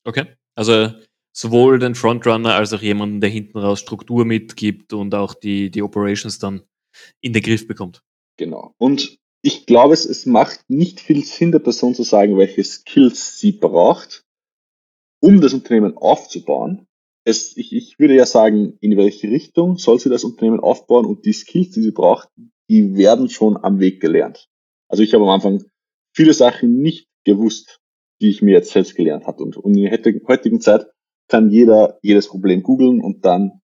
Okay. 0.03 0.25
Also 0.55 0.89
sowohl 1.33 1.79
den 1.79 1.95
Frontrunner 1.95 2.55
als 2.55 2.73
auch 2.73 2.81
jemanden, 2.81 3.21
der 3.21 3.29
hinten 3.29 3.57
raus 3.57 3.79
Struktur 3.79 4.25
mitgibt 4.25 4.93
und 4.93 5.15
auch 5.15 5.33
die, 5.33 5.71
die 5.71 5.81
Operations 5.81 6.39
dann 6.39 6.63
in 7.21 7.33
den 7.33 7.41
Griff 7.41 7.67
bekommt. 7.67 8.03
Genau. 8.37 8.73
Und 8.77 9.17
ich 9.41 9.65
glaube, 9.65 9.93
es, 9.93 10.05
es 10.05 10.25
macht 10.25 10.69
nicht 10.69 10.99
viel 10.99 11.23
Sinn, 11.23 11.51
der 11.51 11.59
Person 11.59 11.95
zu 11.95 12.03
sagen, 12.03 12.37
welche 12.37 12.63
Skills 12.63 13.39
sie 13.39 13.53
braucht, 13.53 14.23
um 15.21 15.41
das 15.41 15.53
Unternehmen 15.53 15.97
aufzubauen. 15.97 16.87
Es, 17.23 17.55
ich, 17.55 17.73
ich 17.73 17.99
würde 17.99 18.15
ja 18.15 18.25
sagen, 18.25 18.77
in 18.81 18.97
welche 18.97 19.29
Richtung 19.29 19.77
soll 19.77 19.99
sie 19.99 20.09
das 20.09 20.23
Unternehmen 20.23 20.59
aufbauen 20.59 21.05
und 21.05 21.25
die 21.25 21.33
Skills, 21.33 21.71
die 21.71 21.81
sie 21.81 21.91
braucht, 21.91 22.29
die 22.69 22.95
werden 22.95 23.29
schon 23.29 23.57
am 23.57 23.79
Weg 23.79 24.01
gelernt. 24.01 24.49
Also 24.87 25.03
ich 25.03 25.13
habe 25.13 25.23
am 25.23 25.29
Anfang 25.29 25.63
viele 26.15 26.33
Sachen 26.33 26.81
nicht 26.81 27.07
gewusst, 27.23 27.79
die 28.21 28.29
ich 28.29 28.41
mir 28.41 28.51
jetzt 28.51 28.71
selbst 28.71 28.95
gelernt 28.95 29.25
habe. 29.25 29.43
Und, 29.43 29.57
und 29.57 29.75
in 29.75 29.83
der 29.83 30.21
heutigen 30.27 30.61
Zeit 30.61 30.87
kann 31.31 31.49
jeder 31.49 31.97
jedes 32.01 32.27
Problem 32.27 32.61
googeln 32.61 33.01
und 33.01 33.23
dann 33.23 33.61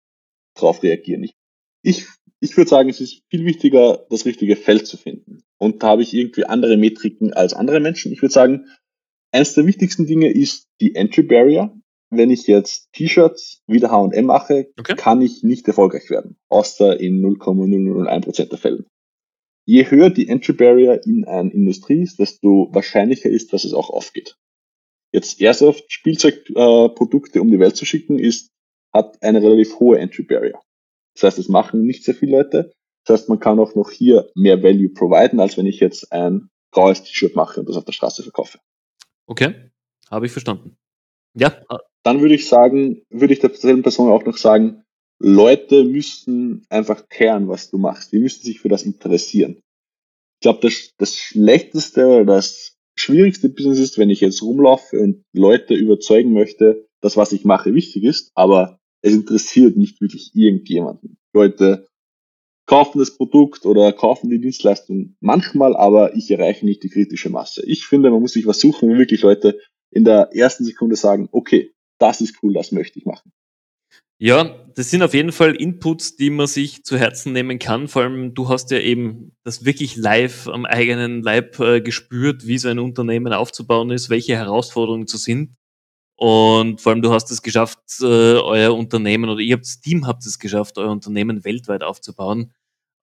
darauf 0.56 0.82
reagieren. 0.84 1.24
Ich, 1.24 1.36
ich, 1.84 2.06
ich 2.40 2.56
würde 2.56 2.70
sagen, 2.70 2.88
es 2.88 3.02
ist 3.02 3.24
viel 3.30 3.44
wichtiger, 3.44 4.06
das 4.10 4.26
richtige 4.26 4.56
Feld 4.56 4.88
zu 4.88 4.96
finden. 4.96 5.44
Und 5.58 5.84
da 5.84 5.90
habe 5.90 6.02
ich 6.02 6.14
irgendwie 6.14 6.46
andere 6.46 6.78
Metriken 6.78 7.34
als 7.34 7.54
andere 7.54 7.82
Menschen. 7.82 8.14
Ich 8.14 8.22
würde 8.22 8.34
sagen, 8.34 8.68
eines 9.34 9.54
der 9.54 9.66
wichtigsten 9.66 10.06
Dinge 10.06 10.32
ist 10.32 10.70
die 10.80 10.96
Entry 10.96 11.24
Barrier. 11.24 11.78
Wenn 12.10 12.32
ich 12.32 12.48
jetzt 12.48 12.88
T-Shirts 12.94 13.64
wieder 13.68 13.92
H&M 13.92 14.26
mache, 14.26 14.72
okay. 14.80 14.96
kann 14.96 15.22
ich 15.22 15.44
nicht 15.44 15.68
erfolgreich 15.68 16.10
werden, 16.10 16.38
außer 16.48 16.98
in 16.98 17.22
0,001% 17.22 18.46
der 18.46 18.58
Fällen. 18.58 18.86
Je 19.66 19.92
höher 19.92 20.10
die 20.10 20.30
Entry 20.30 20.54
Barrier 20.54 21.02
in 21.06 21.26
einer 21.26 21.52
Industrie 21.52 22.02
ist, 22.02 22.20
desto 22.20 22.70
wahrscheinlicher 22.72 23.30
ist, 23.30 23.52
dass 23.52 23.66
es 23.66 23.74
auch 23.74 23.90
aufgeht. 23.90 24.38
Jetzt 25.12 25.40
Airsoft 25.40 25.92
Spielzeugprodukte 25.92 27.42
um 27.42 27.50
die 27.50 27.60
Welt 27.60 27.76
zu 27.76 27.86
schicken, 27.86 28.20
ist, 28.20 28.52
hat 28.94 29.22
eine 29.22 29.42
relativ 29.42 29.80
hohe 29.80 30.00
Entry 30.00 30.24
Barrier. 30.24 30.60
Das 31.14 31.24
heißt, 31.24 31.40
es 31.40 31.50
machen 31.50 31.84
nicht 31.84 32.04
sehr 32.04 32.16
viele 32.16 32.38
Leute. 32.38 32.74
Das 33.06 33.22
heißt, 33.22 33.30
man 33.30 33.40
kann 33.40 33.60
auch 33.60 33.74
noch 33.76 33.90
hier 33.90 34.30
mehr 34.36 34.62
Value 34.62 34.90
providen, 34.90 35.40
als 35.40 35.58
wenn 35.58 35.66
ich 35.66 35.80
jetzt 35.80 36.12
ein 36.12 36.50
graues 36.72 37.04
T-Shirt 37.04 37.36
mache 37.36 37.60
und 37.60 37.70
das 37.70 37.78
auf 37.78 37.86
der 37.86 37.94
Straße 37.94 38.24
verkaufe. 38.24 38.60
Okay, 39.26 39.72
habe 40.10 40.26
ich 40.26 40.32
verstanden. 40.32 40.78
Ja. 41.34 41.62
Dann 42.04 42.22
würde 42.22 42.36
ich 42.36 42.48
sagen, 42.48 43.02
würde 43.10 43.34
ich 43.34 43.40
derselben 43.40 43.82
Person 43.82 44.12
auch 44.12 44.26
noch 44.26 44.38
sagen, 44.38 44.84
Leute 45.20 45.84
müssen 45.84 46.66
einfach 46.70 47.10
kehren, 47.10 47.48
was 47.48 47.70
du 47.70 47.78
machst. 47.78 48.12
Die 48.12 48.20
müssen 48.20 48.44
sich 48.44 48.60
für 48.60 48.70
das 48.70 48.84
interessieren. 48.84 49.62
Ich 50.36 50.42
glaube, 50.42 50.60
das, 50.62 50.94
das 50.98 51.16
Schlechteste 51.16 52.08
oder 52.08 52.26
das 52.26 52.77
schwierigste 52.98 53.50
Business 53.50 53.80
ist, 53.80 53.98
wenn 53.98 54.10
ich 54.10 54.22
jetzt 54.22 54.42
rumlaufe 54.42 55.00
und 55.00 55.24
Leute 55.34 55.74
überzeugen 55.74 56.34
möchte, 56.34 56.88
dass 57.02 57.18
was 57.18 57.32
ich 57.32 57.46
mache 57.46 57.74
wichtig 57.74 58.04
ist, 58.04 58.32
aber 58.36 58.80
es 59.02 59.14
interessiert 59.14 59.78
nicht 59.78 60.02
wirklich 60.02 60.32
irgendjemanden. 60.34 61.18
Leute 61.34 61.88
kaufen 62.66 63.00
das 63.00 63.16
Produkt 63.16 63.66
oder 63.66 63.94
kaufen 63.94 64.30
die 64.30 64.42
Dienstleistung 64.42 65.16
manchmal, 65.20 65.76
aber 65.76 66.16
ich 66.16 66.30
erreiche 66.30 66.66
nicht 66.66 66.84
die 66.84 66.90
kritische 66.90 67.30
Masse. 67.30 67.66
Ich 67.66 67.86
finde, 67.86 68.10
man 68.10 68.22
muss 68.22 68.34
sich 68.34 68.46
was 68.46 68.60
suchen, 68.60 68.90
wo 68.90 68.98
wirklich 68.98 69.22
Leute 69.22 69.60
in 69.92 70.04
der 70.04 70.36
ersten 70.36 70.66
Sekunde 70.66 70.96
sagen, 70.96 71.30
okay, 71.32 71.72
das 72.00 72.22
ist 72.22 72.44
cool, 72.44 72.54
das 72.54 72.72
möchte 72.72 73.00
ich 73.00 73.06
machen. 73.06 73.32
Ja, 74.20 74.66
das 74.76 74.90
sind 74.90 75.04
auf 75.04 75.14
jeden 75.14 75.32
Fall 75.32 75.56
Inputs, 75.56 76.16
die 76.16 76.32
man 76.32 76.48
sich 76.48 76.84
zu 76.84 76.98
Herzen 76.98 77.34
nehmen 77.34 77.60
kann. 77.60 77.88
Vor 77.88 78.02
allem, 78.02 78.34
du 78.34 78.50
hast 78.50 78.72
ja 78.72 78.80
eben 78.80 79.36
das 79.44 79.64
wirklich 79.64 79.96
live 79.96 80.48
am 80.48 80.66
eigenen 80.66 81.22
Leib 81.22 81.60
äh, 81.60 81.82
gespürt, 81.82 82.48
wie 82.48 82.58
so 82.58 82.68
ein 82.68 82.80
Unternehmen 82.80 83.32
aufzubauen 83.32 83.92
ist, 83.92 84.10
welche 84.10 84.36
Herausforderungen 84.36 85.06
zu 85.06 85.18
sind. 85.18 85.56
Und 86.18 86.82
vor 86.82 86.94
allem, 86.94 87.04
du 87.04 87.12
hast 87.12 87.32
es 87.32 87.44
geschafft, 87.44 87.80
äh, 88.02 88.06
euer 88.06 88.76
Unternehmen 88.76 89.30
oder 89.30 89.42
ihr 89.42 89.56
habt 89.56 89.66
das 89.66 89.82
Team 89.82 90.08
habt 90.08 90.26
es 90.26 90.40
geschafft, 90.40 90.78
euer 90.80 90.92
Unternehmen 90.92 91.46
weltweit 91.46 91.84
aufzubauen. 91.84 92.54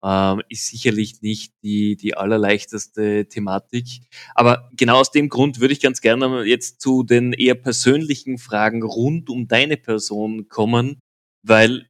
Ähm, 0.04 0.42
ist 0.48 0.68
sicherlich 0.68 1.22
nicht 1.22 1.54
die, 1.62 1.96
die 1.96 2.16
allerleichteste 2.16 3.28
Thematik. 3.28 4.02
Aber 4.34 4.70
genau 4.76 5.00
aus 5.00 5.12
dem 5.12 5.28
Grund 5.28 5.60
würde 5.60 5.74
ich 5.74 5.80
ganz 5.80 6.00
gerne 6.00 6.44
jetzt 6.44 6.80
zu 6.80 7.04
den 7.04 7.32
eher 7.32 7.54
persönlichen 7.56 8.38
Fragen 8.38 8.82
rund 8.82 9.30
um 9.30 9.48
deine 9.48 9.76
Person 9.76 10.48
kommen 10.48 11.00
weil 11.44 11.88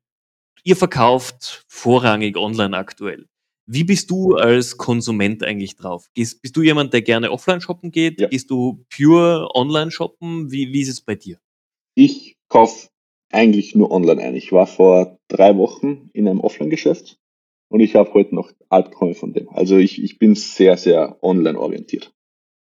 ihr 0.65 0.77
verkauft 0.77 1.65
vorrangig 1.69 2.37
online 2.37 2.77
aktuell. 2.77 3.27
Wie 3.67 3.85
bist 3.85 4.11
du 4.11 4.35
als 4.35 4.77
Konsument 4.77 5.43
eigentlich 5.43 5.77
drauf? 5.77 6.11
Gehst, 6.13 6.43
bist 6.43 6.55
du 6.57 6.63
jemand, 6.63 6.93
der 6.93 7.01
gerne 7.01 7.31
offline 7.31 7.63
shoppen 7.63 7.91
geht? 7.91 8.21
Ja. 8.21 8.29
Gehst 8.29 8.51
du 8.51 8.85
pure 8.95 9.49
online 9.55 9.91
shoppen? 9.91 10.51
Wie, 10.51 10.73
wie 10.73 10.83
ist 10.83 10.91
es 10.91 11.01
bei 11.01 11.15
dir? 11.15 11.39
Ich 11.95 12.37
kaufe 12.49 12.89
eigentlich 13.33 13.75
nur 13.75 13.91
online 13.91 14.23
ein. 14.23 14.35
Ich 14.35 14.53
war 14.53 14.67
vor 14.67 15.19
drei 15.29 15.57
Wochen 15.57 16.11
in 16.13 16.29
einem 16.29 16.41
Offline-Geschäft 16.41 17.19
und 17.69 17.81
ich 17.81 17.95
habe 17.95 18.13
heute 18.13 18.35
noch 18.35 18.53
Albträume 18.69 19.15
von 19.15 19.33
dem. 19.33 19.49
Also 19.49 19.79
ich, 19.79 20.03
ich 20.03 20.19
bin 20.19 20.35
sehr, 20.35 20.77
sehr 20.77 21.19
online 21.23 21.59
orientiert. 21.59 22.13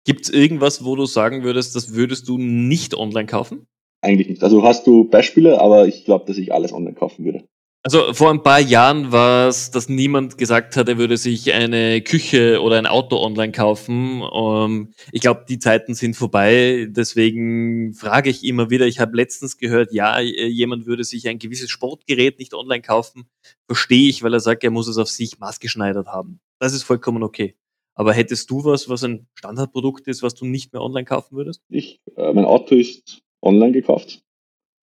Gibt 0.05 0.25
es 0.25 0.31
irgendwas, 0.31 0.85
wo 0.85 0.97
du 0.97 1.07
sagen 1.07 1.45
würdest, 1.45 1.77
das 1.77 1.95
würdest 1.95 2.29
du 2.29 2.39
nicht 2.39 2.95
online 2.95 3.27
kaufen? 3.27 3.67
Eigentlich 4.01 4.29
nicht. 4.29 4.43
Also 4.43 4.63
hast 4.63 4.87
du 4.87 5.05
Beispiele, 5.05 5.61
aber 5.61 5.87
ich 5.87 6.05
glaube, 6.05 6.25
dass 6.27 6.39
ich 6.39 6.53
alles 6.53 6.73
online 6.73 6.95
kaufen 6.95 7.25
würde. 7.25 7.45
Also 7.85 8.13
vor 8.13 8.31
ein 8.31 8.43
paar 8.43 8.61
Jahren 8.61 9.13
war 9.13 9.49
es, 9.49 9.71
dass 9.71 9.89
niemand 9.89 10.37
gesagt 10.37 10.77
hat, 10.77 10.89
er 10.89 10.99
würde 10.99 11.17
sich 11.17 11.53
eine 11.53 12.03
Küche 12.03 12.61
oder 12.61 12.77
ein 12.77 12.87
Auto 12.87 13.17
online 13.17 13.53
kaufen. 13.53 14.21
Um, 14.21 14.65
ähm, 14.65 14.95
ich 15.13 15.21
glaube, 15.21 15.45
die 15.49 15.59
Zeiten 15.59 15.95
sind 15.95 16.15
vorbei. 16.15 16.89
Deswegen 16.91 17.95
frage 17.95 18.31
ich 18.31 18.45
immer 18.45 18.69
wieder. 18.69 18.87
Ich 18.87 18.99
habe 18.99 19.17
letztens 19.17 19.59
gehört, 19.59 19.93
ja, 19.93 20.19
jemand 20.21 20.87
würde 20.87 21.05
sich 21.05 21.29
ein 21.29 21.39
gewisses 21.39 21.71
Sportgerät 21.71 22.39
nicht 22.39 22.53
online 22.53 22.83
kaufen. 22.83 23.31
Verstehe 23.67 24.09
ich, 24.09 24.23
weil 24.23 24.35
er 24.35 24.41
sagt, 24.41 24.65
er 24.65 24.71
muss 24.71 24.89
es 24.89 24.99
auf 24.99 25.09
sich 25.09 25.39
maßgeschneidert 25.39 26.09
haben. 26.09 26.41
Das 26.59 26.75
ist 26.75 26.83
vollkommen 26.83 27.23
okay. 27.23 27.55
Aber 27.95 28.13
hättest 28.13 28.51
du 28.51 28.65
was, 28.65 28.89
was 28.89 29.03
ein 29.03 29.29
Standardprodukt 29.35 30.07
ist, 30.09 30.23
was 30.23 30.35
du 30.35 30.45
nicht 30.45 30.73
mehr 30.73 30.83
online 30.83 31.05
kaufen 31.05 31.37
würdest? 31.37 31.63
Ich, 31.69 32.01
äh, 32.17 32.33
mein 32.33 32.45
Auto 32.45 32.75
ist 32.75 33.23
online 33.43 33.73
gekauft. 33.73 34.23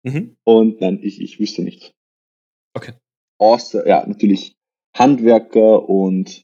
Mhm. 0.03 0.35
Und 0.43 0.81
nein, 0.81 0.99
ich, 1.01 1.21
ich 1.21 1.39
wüsste 1.39 1.61
nicht. 1.61 1.93
Okay. 2.73 2.93
Außer, 3.39 3.87
ja, 3.87 4.05
natürlich 4.05 4.55
Handwerker 4.95 5.87
und 5.87 6.43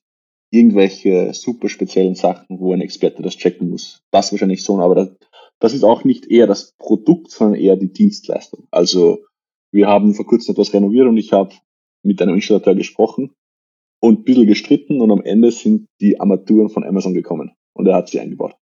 irgendwelche 0.51 1.33
super 1.33 1.69
speziellen 1.69 2.15
Sachen, 2.15 2.59
wo 2.59 2.73
ein 2.73 2.81
Experte 2.81 3.21
das 3.21 3.37
checken 3.37 3.69
muss. 3.69 4.03
Das 4.11 4.31
wahrscheinlich 4.31 4.63
so, 4.63 4.79
aber 4.79 4.95
das, 4.95 5.09
das 5.59 5.73
ist 5.73 5.83
auch 5.83 6.03
nicht 6.03 6.27
eher 6.27 6.47
das 6.47 6.73
Produkt, 6.77 7.31
sondern 7.31 7.59
eher 7.59 7.75
die 7.75 7.91
Dienstleistung. 7.91 8.67
Also 8.71 9.25
wir 9.71 9.87
haben 9.87 10.13
vor 10.13 10.25
kurzem 10.25 10.53
etwas 10.53 10.73
renoviert 10.73 11.07
und 11.07 11.17
ich 11.17 11.33
habe 11.33 11.53
mit 12.03 12.21
einem 12.21 12.35
Installateur 12.35 12.75
gesprochen 12.75 13.33
und 13.99 14.19
ein 14.19 14.23
bisschen 14.23 14.47
gestritten 14.47 15.01
und 15.01 15.11
am 15.11 15.21
Ende 15.21 15.51
sind 15.51 15.87
die 15.99 16.19
Armaturen 16.19 16.69
von 16.69 16.83
Amazon 16.83 17.13
gekommen 17.13 17.53
und 17.73 17.87
er 17.87 17.95
hat 17.95 18.09
sie 18.09 18.19
eingebaut. 18.19 18.55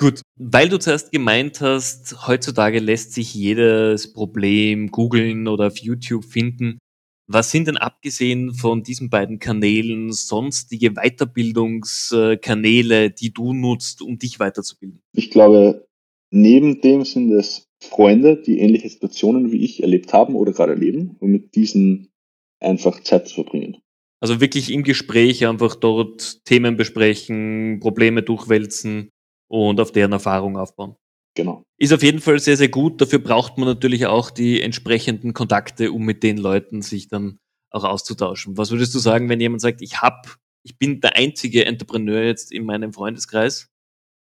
Gut, 0.00 0.22
weil 0.36 0.68
du 0.68 0.78
zuerst 0.78 1.10
gemeint 1.10 1.60
hast, 1.60 2.28
heutzutage 2.28 2.78
lässt 2.78 3.14
sich 3.14 3.34
jedes 3.34 4.12
Problem 4.12 4.92
googeln 4.92 5.48
oder 5.48 5.66
auf 5.66 5.78
YouTube 5.78 6.24
finden. 6.24 6.78
Was 7.26 7.50
sind 7.50 7.66
denn 7.66 7.76
abgesehen 7.76 8.54
von 8.54 8.84
diesen 8.84 9.10
beiden 9.10 9.40
Kanälen 9.40 10.12
sonstige 10.12 10.92
Weiterbildungskanäle, 10.92 13.10
die 13.10 13.32
du 13.32 13.52
nutzt, 13.52 14.00
um 14.00 14.20
dich 14.20 14.38
weiterzubilden? 14.38 15.00
Ich 15.16 15.32
glaube, 15.32 15.88
neben 16.30 16.80
dem 16.80 17.04
sind 17.04 17.32
es 17.32 17.64
Freunde, 17.82 18.40
die 18.40 18.60
ähnliche 18.60 18.88
Situationen 18.88 19.50
wie 19.50 19.64
ich 19.64 19.82
erlebt 19.82 20.12
haben 20.12 20.36
oder 20.36 20.52
gerade 20.52 20.74
erleben, 20.74 21.16
um 21.18 21.30
mit 21.30 21.56
diesen 21.56 22.12
einfach 22.60 23.02
Zeit 23.02 23.26
zu 23.26 23.34
verbringen. 23.34 23.78
Also 24.20 24.40
wirklich 24.40 24.72
im 24.72 24.84
Gespräch 24.84 25.44
einfach 25.44 25.74
dort 25.74 26.44
Themen 26.44 26.76
besprechen, 26.76 27.80
Probleme 27.80 28.22
durchwälzen 28.22 29.10
und 29.48 29.80
auf 29.80 29.92
deren 29.92 30.12
Erfahrung 30.12 30.56
aufbauen. 30.56 30.96
Genau. 31.34 31.62
Ist 31.78 31.92
auf 31.92 32.02
jeden 32.02 32.20
Fall 32.20 32.38
sehr, 32.40 32.56
sehr 32.56 32.68
gut. 32.68 33.00
Dafür 33.00 33.20
braucht 33.20 33.58
man 33.58 33.68
natürlich 33.68 34.06
auch 34.06 34.30
die 34.30 34.60
entsprechenden 34.60 35.34
Kontakte, 35.34 35.92
um 35.92 36.04
mit 36.04 36.22
den 36.22 36.36
Leuten 36.36 36.82
sich 36.82 37.08
dann 37.08 37.38
auch 37.70 37.84
auszutauschen. 37.84 38.56
Was 38.56 38.70
würdest 38.70 38.94
du 38.94 38.98
sagen, 38.98 39.28
wenn 39.28 39.40
jemand 39.40 39.60
sagt, 39.60 39.82
ich 39.82 40.00
hab, 40.00 40.36
ich 40.64 40.78
bin 40.78 41.00
der 41.00 41.16
einzige 41.16 41.64
Entrepreneur 41.64 42.22
jetzt 42.22 42.50
in 42.50 42.64
meinem 42.64 42.92
Freundeskreis? 42.92 43.68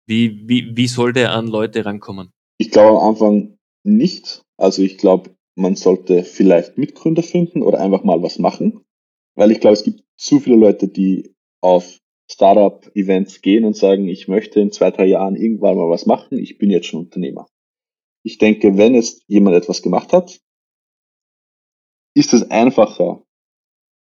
Wie, 0.07 0.47
wie, 0.47 0.75
wie 0.75 0.87
soll 0.87 1.13
der 1.13 1.33
an 1.33 1.47
Leute 1.47 1.85
rankommen? 1.85 2.31
Ich 2.57 2.71
glaube 2.71 2.99
am 3.01 3.09
Anfang 3.09 3.57
nicht. 3.83 4.43
Also 4.57 4.81
ich 4.81 4.97
glaube, 4.97 5.35
man 5.55 5.75
sollte 5.75 6.23
vielleicht 6.23 6.77
Mitgründer 6.77 7.23
finden 7.23 7.63
oder 7.63 7.79
einfach 7.79 8.03
mal 8.03 8.21
was 8.21 8.39
machen. 8.39 8.81
Weil 9.35 9.51
ich 9.51 9.59
glaube, 9.59 9.73
es 9.73 9.83
gibt 9.83 10.03
zu 10.17 10.39
viele 10.39 10.57
Leute, 10.57 10.87
die 10.87 11.33
auf 11.61 11.99
Startup-Events 12.31 13.41
gehen 13.41 13.65
und 13.65 13.75
sagen, 13.75 14.07
ich 14.07 14.27
möchte 14.27 14.59
in 14.59 14.71
zwei, 14.71 14.91
drei 14.91 15.05
Jahren 15.05 15.35
irgendwann 15.35 15.77
mal 15.77 15.89
was 15.89 16.05
machen, 16.05 16.37
ich 16.37 16.57
bin 16.57 16.69
jetzt 16.69 16.87
schon 16.87 17.01
Unternehmer. 17.01 17.47
Ich 18.23 18.37
denke, 18.37 18.77
wenn 18.77 18.95
jetzt 18.95 19.23
jemand 19.27 19.55
etwas 19.55 19.81
gemacht 19.81 20.13
hat, 20.13 20.39
ist 22.15 22.33
es 22.33 22.49
einfacher, 22.49 23.23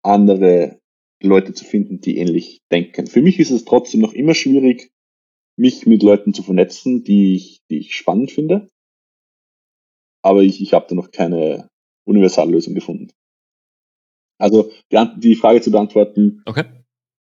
andere 0.04 0.80
Leute 1.22 1.54
zu 1.54 1.66
finden, 1.66 2.00
die 2.00 2.18
ähnlich 2.18 2.62
denken. 2.72 3.08
Für 3.08 3.22
mich 3.22 3.40
ist 3.40 3.52
es 3.52 3.66
trotzdem 3.66 4.02
noch 4.02 4.14
immer 4.14 4.34
schwierig, 4.34 4.92
mich 5.58 5.86
mit 5.86 6.04
Leuten 6.04 6.34
zu 6.34 6.44
vernetzen, 6.44 7.04
die 7.04 7.36
ich, 7.36 7.62
die 7.70 7.80
ich 7.80 7.96
spannend 7.96 8.32
finde. 8.32 8.70
Aber 10.24 10.42
ich, 10.42 10.62
ich 10.62 10.74
habe 10.74 10.86
da 10.88 10.96
noch 10.96 11.12
keine 11.12 11.70
Universallösung 12.06 12.74
gefunden. 12.74 13.12
Also 14.40 14.72
die, 14.92 14.98
die 15.18 15.36
Frage 15.36 15.62
zu 15.62 15.72
beantworten, 15.72 16.44
okay. 16.46 16.66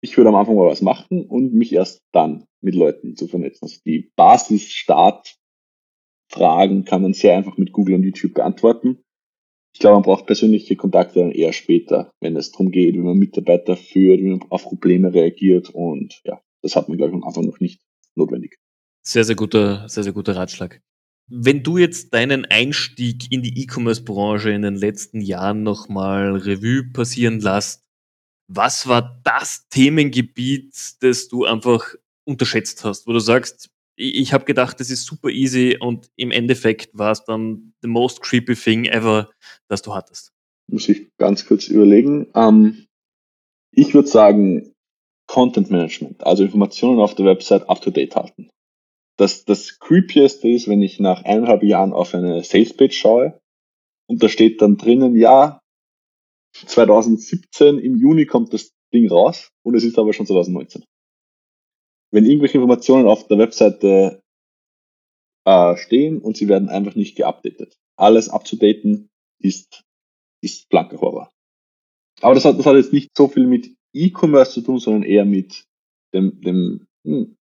Ich 0.01 0.17
würde 0.17 0.29
am 0.29 0.37
Anfang 0.37 0.57
mal 0.57 0.67
was 0.67 0.83
machen 0.83 1.27
und 1.27 1.53
mich 1.53 1.73
erst 1.73 2.03
dann 2.13 2.45
mit 2.61 2.75
Leuten 2.75 3.17
zu 3.17 3.29
vernetzen. 3.29 3.65
Also 3.65 3.79
die 3.85 4.11
Basis-Start-Fragen 4.17 6.85
kann 6.85 7.03
man 7.03 7.15
sehr 7.15 7.37
einfach 7.37 7.57
mit 7.57 7.73
Google 7.73 7.95
und 7.97 8.05
YouTube 8.05 8.35
beantworten. 8.35 9.03
Ich 9.75 9.81
glaube, 9.81 9.97
man 9.97 10.03
braucht 10.03 10.27
persönliche 10.27 10.77
Kontakte 10.77 11.21
dann 11.21 11.31
eher 11.31 11.53
später, 11.53 12.11
wenn 12.21 12.37
es 12.37 12.53
darum 12.53 12.71
geht, 12.71 12.95
wie 12.95 13.01
man 13.01 13.19
Mitarbeiter 13.19 13.77
führt, 13.77 14.21
wie 14.21 14.31
man 14.31 14.43
auf 14.51 14.65
Probleme 14.65 15.13
reagiert 15.13 15.69
und 15.71 16.23
ja, 16.25 16.41
das 16.63 16.75
hat 16.75 16.89
man, 16.89 16.97
glaube 16.99 17.13
ich, 17.13 17.17
am 17.17 17.25
Anfang 17.25 17.45
noch 17.45 17.61
nicht 17.61 17.81
notwendig. 18.17 18.57
Sehr, 19.03 19.25
sehr 19.25 19.37
guter, 19.37 19.89
sehr, 19.89 20.03
sehr 20.03 20.13
guter 20.13 20.37
Ratschlag. 20.37 20.81
Wenn 21.31 21.63
du 21.63 21.77
jetzt 21.77 22.15
deinen 22.15 22.47
Einstieg 22.47 23.31
in 23.31 23.43
die 23.43 23.63
E-Commerce-Branche 23.63 24.51
in 24.51 24.63
den 24.63 24.77
letzten 24.77 25.21
Jahren 25.21 25.63
nochmal 25.63 26.37
Revue 26.37 26.91
passieren 26.93 27.41
lässt, 27.41 27.85
was 28.49 28.89
war 28.89 29.21
das 29.25 29.69
Themengebiet, 29.69 30.75
das 31.01 31.29
du 31.29 31.45
einfach 31.45 31.95
unterschätzt 32.25 32.85
hast, 32.85 33.07
wo 33.07 33.13
du 33.13 33.21
sagst, 33.21 33.71
ich, 34.01 34.33
habe 34.33 34.45
gedacht, 34.45 34.79
das 34.79 34.91
ist 34.91 35.07
super 35.07 35.29
easy 35.29 35.77
und 35.81 36.09
im 36.17 36.31
Endeffekt 36.31 36.97
war 36.97 37.11
es 37.11 37.25
dann 37.25 37.73
the 37.83 37.89
most 37.89 38.23
creepy 38.23 38.55
thing 38.55 38.85
ever, 38.85 39.31
das 39.69 39.83
du 39.83 39.95
hattest? 39.95 40.33
Muss 40.71 40.89
ich 40.89 41.09
ganz 41.17 41.47
kurz 41.47 41.67
überlegen. 41.67 42.29
Ähm, 42.35 42.87
ich 43.75 43.95
würde 43.95 44.09
sagen, 44.09 44.73
Content 45.27 45.71
Management, 45.71 46.25
also 46.25 46.45
Informationen 46.45 47.01
auf 47.01 47.17
der 47.17 47.27
Website 47.27 47.69
up 47.69 47.81
to 47.81 47.91
date 47.91 48.15
halten 48.15 48.51
das, 49.19 49.45
das 49.45 49.79
Creepieste 49.81 50.49
ist, 50.49 50.69
wenn 50.69 50.81
ich 50.81 51.01
nach 51.01 51.25
eineinhalb 51.25 51.63
Jahren 51.63 51.93
auf 51.93 52.15
eine 52.15 52.43
Salespage 52.43 52.93
schaue 52.93 53.39
und 54.09 54.23
da 54.23 54.29
steht 54.29 54.63
dann 54.63 54.77
drinnen, 54.77 55.17
ja, 55.17 55.61
2017 56.67 57.79
im 57.79 57.97
Juni 57.97 58.27
kommt 58.27 58.53
das 58.53 58.73
Ding 58.93 59.11
raus 59.11 59.51
und 59.63 59.75
es 59.75 59.85
ist 59.85 59.99
aber 59.99 60.13
schon 60.13 60.27
2019. 60.27 60.85
Wenn 62.11 62.25
irgendwelche 62.25 62.59
Informationen 62.59 63.07
auf 63.07 63.27
der 63.27 63.39
Webseite 63.39 64.23
äh, 65.49 65.77
stehen 65.77 66.21
und 66.21 66.37
sie 66.37 66.49
werden 66.49 66.69
einfach 66.69 66.95
nicht 66.95 67.17
geupdatet. 67.17 67.79
Alles 67.97 68.29
abzudaten 68.29 69.09
ist, 69.41 69.83
ist 70.43 70.69
blanker 70.69 71.01
Horror. 71.01 71.31
Aber 72.21 72.35
das 72.35 72.45
hat, 72.45 72.59
das 72.59 72.67
hat 72.67 72.77
jetzt 72.77 72.93
nicht 72.93 73.17
so 73.17 73.29
viel 73.29 73.47
mit 73.47 73.75
E-Commerce 73.95 74.53
zu 74.53 74.61
tun, 74.61 74.79
sondern 74.79 75.05
eher 75.05 75.25
mit 75.25 75.65
dem, 76.13 76.41
dem 76.43 76.87
hm, 77.05 77.37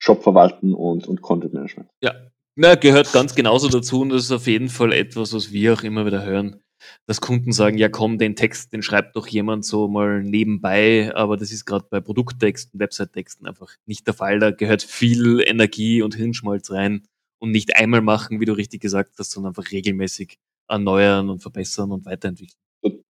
Shop 0.00 0.22
verwalten 0.22 0.72
und, 0.72 1.08
und 1.08 1.20
Content 1.20 1.52
Management. 1.52 1.90
Ja, 2.02 2.14
na, 2.54 2.76
gehört 2.76 3.12
ganz 3.12 3.34
genauso 3.34 3.68
dazu 3.68 4.00
und 4.00 4.10
das 4.10 4.24
ist 4.24 4.32
auf 4.32 4.46
jeden 4.46 4.68
Fall 4.68 4.92
etwas, 4.92 5.32
was 5.32 5.52
wir 5.52 5.74
auch 5.74 5.82
immer 5.82 6.06
wieder 6.06 6.24
hören, 6.24 6.62
dass 7.06 7.20
Kunden 7.20 7.52
sagen, 7.52 7.78
ja 7.78 7.88
komm, 7.88 8.18
den 8.18 8.36
Text, 8.36 8.72
den 8.72 8.82
schreibt 8.82 9.16
doch 9.16 9.26
jemand 9.26 9.64
so 9.64 9.88
mal 9.88 10.22
nebenbei, 10.22 11.12
aber 11.14 11.36
das 11.36 11.52
ist 11.52 11.64
gerade 11.64 11.86
bei 11.90 12.00
Produkttexten, 12.00 12.80
Website-Texten 12.80 13.46
einfach 13.46 13.74
nicht 13.86 14.06
der 14.06 14.14
Fall. 14.14 14.38
Da 14.38 14.50
gehört 14.50 14.82
viel 14.82 15.40
Energie 15.40 16.02
und 16.02 16.14
Hirnschmalz 16.14 16.70
rein 16.70 17.06
und 17.38 17.50
nicht 17.50 17.76
einmal 17.76 18.02
machen, 18.02 18.40
wie 18.40 18.44
du 18.44 18.52
richtig 18.52 18.80
gesagt 18.80 19.14
hast, 19.18 19.30
sondern 19.30 19.50
einfach 19.50 19.70
regelmäßig 19.70 20.38
erneuern 20.68 21.30
und 21.30 21.40
verbessern 21.40 21.92
und 21.92 22.04
weiterentwickeln. 22.04 22.58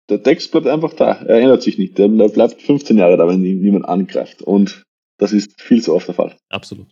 Der 0.10 0.24
Text 0.24 0.52
bleibt 0.52 0.67
einfach 0.67 0.93
da, 0.93 1.13
er 1.21 1.39
ändert 1.39 1.62
sich 1.62 1.78
nicht. 1.78 1.97
Der 1.97 2.08
bleibt 2.08 2.62
15 2.62 2.97
Jahre 2.97 3.15
da, 3.15 3.28
wenn 3.28 3.45
ihn 3.45 3.62
niemand 3.62 3.86
angreift. 3.86 4.41
Und 4.41 4.84
das 5.17 5.32
ist 5.32 5.62
viel 5.62 5.82
zu 5.82 5.93
oft 5.93 6.08
der 6.08 6.15
Fall. 6.15 6.36
Absolut. 6.50 6.88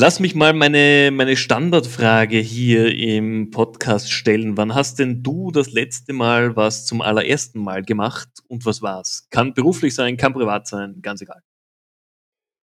Lass 0.00 0.20
mich 0.20 0.36
mal 0.36 0.52
meine, 0.52 1.10
meine 1.12 1.36
Standardfrage 1.36 2.38
hier 2.38 2.96
im 2.96 3.50
Podcast 3.50 4.12
stellen. 4.12 4.56
Wann 4.56 4.72
hast 4.72 5.00
denn 5.00 5.24
du 5.24 5.50
das 5.50 5.72
letzte 5.72 6.12
Mal 6.12 6.54
was 6.54 6.86
zum 6.86 7.02
allerersten 7.02 7.58
Mal 7.58 7.82
gemacht 7.82 8.28
und 8.46 8.64
was 8.64 8.80
war's? 8.80 9.26
Kann 9.30 9.54
beruflich 9.54 9.96
sein, 9.96 10.16
kann 10.16 10.34
privat 10.34 10.68
sein, 10.68 11.00
ganz 11.02 11.20
egal. 11.20 11.42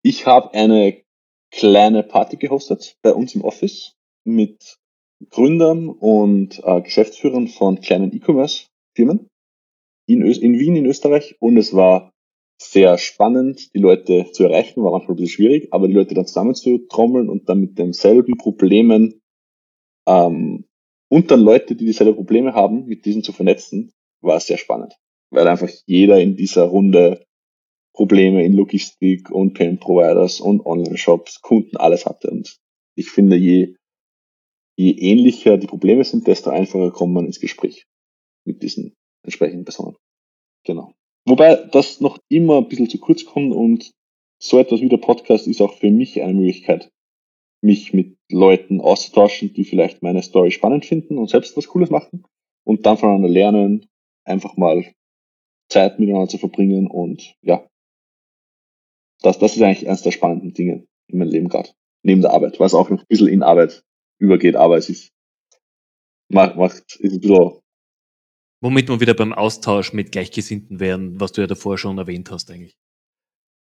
Ich 0.02 0.28
habe 0.28 0.54
eine 0.54 1.02
kleine 1.50 2.04
Party 2.04 2.36
gehostet 2.36 2.98
bei 3.02 3.14
uns 3.14 3.34
im 3.36 3.42
Office 3.46 3.96
mit 4.26 4.76
Gründern 5.30 5.88
und 5.88 6.62
äh, 6.66 6.82
Geschäftsführern 6.82 7.48
von 7.48 7.80
kleinen 7.80 8.14
E-Commerce-Firmen 8.14 9.30
in, 10.08 10.24
in 10.24 10.60
Wien 10.60 10.76
in 10.76 10.86
Österreich 10.86 11.38
und 11.40 11.56
es 11.56 11.74
war 11.74 12.13
sehr 12.72 12.98
spannend, 12.98 13.74
die 13.74 13.80
Leute 13.80 14.32
zu 14.32 14.44
erreichen, 14.44 14.84
war 14.84 14.92
manchmal 14.92 15.16
ein 15.16 15.18
bisschen 15.18 15.36
schwierig, 15.36 15.68
aber 15.72 15.88
die 15.88 15.94
Leute 15.94 16.16
dann 16.16 16.28
zusammenzutrommeln 16.28 17.30
und 17.30 17.50
dann 17.50 17.60
mit 17.60 17.78
denselben 17.78 18.38
Problemen 18.38 19.22
ähm, 20.08 20.66
und 21.10 21.30
dann 21.30 21.42
Leute, 21.42 21.76
die 21.76 21.86
dieselben 21.86 22.16
Probleme 22.16 22.54
haben, 22.54 22.86
mit 22.86 23.06
diesen 23.06 23.24
zu 23.24 23.34
vernetzen, 23.34 23.94
war 24.22 24.40
sehr 24.40 24.58
spannend. 24.58 24.96
Weil 25.30 25.48
einfach 25.48 25.70
jeder 25.86 26.20
in 26.20 26.36
dieser 26.36 26.66
Runde 26.66 27.26
Probleme 27.94 28.44
in 28.44 28.54
Logistik 28.54 29.30
und 29.30 29.54
Payment 29.54 29.80
Providers 29.80 30.42
und 30.42 30.66
Online-Shops, 30.66 31.42
Kunden, 31.42 31.78
alles 31.78 32.08
hatte. 32.08 32.32
Und 32.32 32.58
ich 32.96 33.12
finde, 33.12 33.36
je, 33.36 33.76
je 34.76 34.92
ähnlicher 34.92 35.58
die 35.58 35.68
Probleme 35.68 36.04
sind, 36.04 36.26
desto 36.26 36.50
einfacher 36.50 36.92
kommt 36.92 37.14
man 37.14 37.26
ins 37.26 37.40
Gespräch 37.40 37.86
mit 38.46 38.64
diesen 38.64 38.96
entsprechenden 39.24 39.66
Personen. 39.66 39.96
Genau. 40.66 40.94
Wobei 41.26 41.56
das 41.56 42.02
noch 42.02 42.20
immer 42.30 42.58
ein 42.58 42.68
bisschen 42.68 42.90
zu 42.90 43.00
kurz 43.00 43.26
kommt 43.26 43.54
und 43.54 43.92
so 44.42 44.60
etwas 44.60 44.82
wie 44.82 44.90
der 44.90 44.98
Podcast 44.98 45.48
ist 45.48 45.62
auch 45.62 45.74
für 45.76 45.90
mich 45.90 46.22
eine 46.22 46.34
Möglichkeit, 46.34 46.92
mich 47.62 47.94
mit 47.94 48.18
Leuten 48.30 48.82
auszutauschen, 48.82 49.54
die 49.54 49.64
vielleicht 49.64 50.04
meine 50.04 50.22
Story 50.22 50.52
spannend 50.52 50.86
finden 50.86 51.18
und 51.18 51.30
selbst 51.30 51.56
was 51.56 51.68
Cooles 51.68 51.90
machen 51.90 52.26
und 52.66 52.86
dann 52.86 52.98
voneinander 52.98 53.30
lernen, 53.30 53.88
einfach 54.26 54.58
mal 54.58 54.94
Zeit 55.70 55.98
miteinander 55.98 56.28
zu 56.28 56.38
verbringen 56.38 56.88
und 56.88 57.36
ja, 57.42 57.66
das, 59.22 59.40
das 59.40 59.56
ist 59.56 59.62
eigentlich 59.62 59.88
eines 59.88 60.02
der 60.02 60.12
spannenden 60.12 60.54
Dinge 60.54 60.86
in 61.08 61.20
meinem 61.20 61.32
Leben 61.32 61.48
gerade. 61.48 61.70
Neben 62.04 62.22
der 62.22 62.34
Arbeit, 62.34 62.60
was 62.60 62.74
auch 62.74 62.90
noch 62.90 63.00
ein 63.00 63.08
bisschen 63.08 63.30
in 63.30 63.44
Arbeit 63.44 63.84
übergeht, 64.20 64.58
aber 64.58 64.78
es 64.78 64.90
ist, 64.90 65.14
macht, 66.30 66.58
macht 66.58 66.98
ist 67.00 67.14
ein 67.14 67.22
bisschen 67.22 67.63
Womit 68.64 68.88
wir 68.88 69.02
wieder 69.02 69.14
beim 69.14 69.34
Austausch 69.34 69.92
mit 69.92 70.14
Gleichgesinnten 70.14 70.80
wären, 70.80 71.20
was 71.20 71.34
du 71.34 71.42
ja 71.42 71.48
davor 71.48 71.78
schon 71.78 71.98
erwähnt 71.98 72.32
hast 72.32 72.50
eigentlich. 72.50 72.78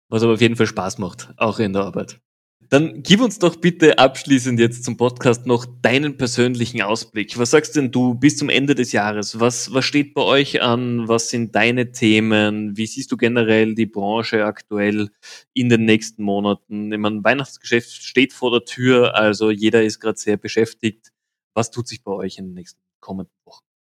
Was 0.10 0.21
aber 0.21 0.34
auf 0.34 0.41
jeden 0.41 0.58
Fall 0.58 0.67
Spaß 0.67 0.97
macht, 0.97 1.30
auch 1.38 1.60
in 1.60 1.71
der 1.71 1.84
Arbeit. 1.84 2.19
Dann 2.67 3.01
gib 3.01 3.21
uns 3.21 3.39
doch 3.39 3.56
bitte 3.56 3.99
abschließend 3.99 4.60
jetzt 4.60 4.84
zum 4.84 4.97
Podcast 4.97 5.45
noch 5.45 5.65
deinen 5.82 6.17
persönlichen 6.17 6.82
Ausblick. 6.82 7.38
Was 7.38 7.51
sagst 7.51 7.77
denn 7.77 7.91
du 7.91 8.15
bis 8.15 8.36
zum 8.36 8.49
Ende 8.49 8.75
des 8.75 8.91
Jahres? 8.91 9.39
Was, 9.39 9.73
was 9.73 9.86
steht 9.86 10.13
bei 10.13 10.23
euch 10.23 10.62
an? 10.62 11.08
Was 11.08 11.30
sind 11.30 11.56
deine 11.56 11.93
Themen? 11.93 12.75
Wie 12.75 12.86
siehst 12.86 13.13
du 13.13 13.15
generell 13.15 13.75
die 13.75 13.86
Branche 13.86 14.43
aktuell 14.43 15.10
in 15.54 15.69
den 15.69 15.86
nächsten 15.86 16.21
Monaten? 16.21 16.91
Ich 16.91 16.99
meine, 16.99 17.23
Weihnachtsgeschäft 17.23 18.04
steht 18.04 18.34
vor 18.34 18.51
der 18.51 18.65
Tür, 18.65 19.15
also 19.15 19.51
jeder 19.51 19.86
ist 19.86 20.01
gerade 20.01 20.19
sehr 20.19 20.36
beschäftigt. 20.36 21.13
Was 21.54 21.71
tut 21.71 21.88
sich 21.88 22.04
bei 22.04 22.12
euch 22.12 22.38
in 22.39 22.47
den 22.47 22.56
nächsten 22.56 22.82
kommenden 22.99 23.32
Wochen? 23.45 23.71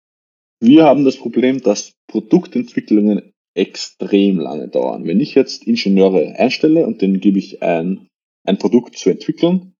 Wir 0.63 0.83
haben 0.83 1.05
das 1.05 1.17
Problem, 1.17 1.61
dass 1.61 1.93
Produktentwicklungen 2.07 3.33
extrem 3.55 4.39
lange 4.39 4.67
dauern. 4.67 5.05
Wenn 5.05 5.19
ich 5.19 5.33
jetzt 5.33 5.65
Ingenieure 5.65 6.35
einstelle 6.37 6.85
und 6.85 7.01
denen 7.01 7.19
gebe 7.19 7.39
ich 7.39 7.63
ein, 7.63 8.07
ein 8.45 8.59
Produkt 8.59 8.95
zu 8.95 9.09
entwickeln, 9.09 9.73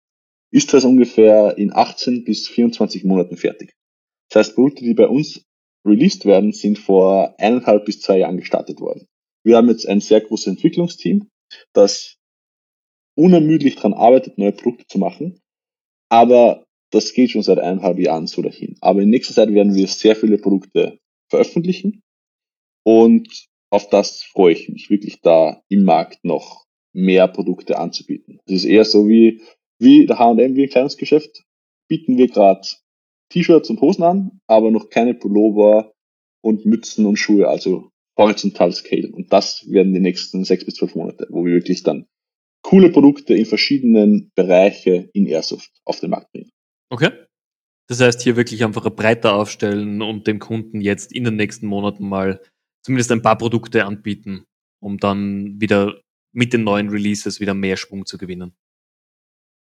ist 0.50 0.74
das 0.74 0.84
ungefähr 0.84 1.56
in 1.56 1.72
18 1.72 2.24
bis 2.24 2.48
24 2.48 3.04
Monaten 3.04 3.36
fertig. 3.36 3.72
Das 4.28 4.40
heißt, 4.40 4.54
Produkte, 4.56 4.84
die 4.84 4.94
bei 4.94 5.06
uns 5.06 5.44
released 5.86 6.26
werden, 6.26 6.52
sind 6.52 6.80
vor 6.80 7.36
eineinhalb 7.38 7.84
bis 7.84 8.00
zwei 8.00 8.18
Jahren 8.18 8.36
gestartet 8.36 8.80
worden. 8.80 9.06
Wir 9.44 9.56
haben 9.56 9.68
jetzt 9.68 9.86
ein 9.86 10.00
sehr 10.00 10.20
großes 10.20 10.48
Entwicklungsteam, 10.48 11.28
das 11.72 12.16
unermüdlich 13.14 13.76
daran 13.76 13.94
arbeitet, 13.94 14.36
neue 14.36 14.52
Produkte 14.52 14.86
zu 14.88 14.98
machen. 14.98 15.40
Aber 16.08 16.64
das 16.92 17.12
geht 17.12 17.30
schon 17.30 17.42
seit 17.42 17.58
eineinhalb 17.58 17.98
Jahren 17.98 18.26
so 18.26 18.42
dahin. 18.42 18.76
Aber 18.80 19.00
in 19.00 19.10
nächster 19.10 19.34
Zeit 19.34 19.52
werden 19.52 19.74
wir 19.74 19.86
sehr 19.86 20.16
viele 20.16 20.38
Produkte 20.38 20.98
veröffentlichen 21.28 22.02
und 22.84 23.46
auf 23.70 23.88
das 23.88 24.22
freue 24.22 24.52
ich 24.52 24.68
mich, 24.68 24.90
wirklich 24.90 25.20
da 25.22 25.62
im 25.68 25.84
Markt 25.84 26.24
noch 26.24 26.66
mehr 26.92 27.26
Produkte 27.26 27.78
anzubieten. 27.78 28.38
Es 28.44 28.52
ist 28.52 28.64
eher 28.64 28.84
so 28.84 29.08
wie, 29.08 29.40
wie 29.78 30.04
der 30.06 30.18
H&M, 30.18 30.56
wie 30.56 30.64
ein 30.64 30.68
Kleidungsgeschäft, 30.68 31.42
bieten 31.88 32.18
wir 32.18 32.28
gerade 32.28 32.68
T-Shirts 33.30 33.70
und 33.70 33.80
Hosen 33.80 34.04
an, 34.04 34.40
aber 34.46 34.70
noch 34.70 34.90
keine 34.90 35.14
Pullover 35.14 35.92
und 36.42 36.66
Mützen 36.66 37.06
und 37.06 37.16
Schuhe, 37.16 37.48
also 37.48 37.88
horizontal 38.18 38.72
Scale. 38.72 39.10
Und 39.10 39.32
das 39.32 39.64
werden 39.70 39.94
die 39.94 40.00
nächsten 40.00 40.44
sechs 40.44 40.66
bis 40.66 40.74
zwölf 40.74 40.94
Monate, 40.94 41.26
wo 41.30 41.44
wir 41.46 41.54
wirklich 41.54 41.82
dann 41.82 42.06
coole 42.62 42.90
Produkte 42.90 43.34
in 43.34 43.46
verschiedenen 43.46 44.30
Bereiche 44.34 45.08
in 45.14 45.26
Airsoft 45.26 45.70
auf 45.84 46.00
den 46.00 46.10
Markt 46.10 46.30
bringen. 46.32 46.50
Okay. 46.92 47.10
Das 47.88 48.02
heißt, 48.02 48.20
hier 48.20 48.36
wirklich 48.36 48.62
einfach 48.64 48.88
breiter 48.94 49.34
aufstellen 49.34 50.02
und 50.02 50.26
dem 50.26 50.38
Kunden 50.38 50.82
jetzt 50.82 51.10
in 51.10 51.24
den 51.24 51.36
nächsten 51.36 51.66
Monaten 51.66 52.06
mal 52.06 52.42
zumindest 52.84 53.10
ein 53.12 53.22
paar 53.22 53.38
Produkte 53.38 53.86
anbieten, 53.86 54.44
um 54.78 54.98
dann 54.98 55.58
wieder 55.58 56.02
mit 56.34 56.52
den 56.52 56.64
neuen 56.64 56.90
Releases 56.90 57.40
wieder 57.40 57.54
mehr 57.54 57.78
Schwung 57.78 58.04
zu 58.04 58.18
gewinnen. 58.18 58.52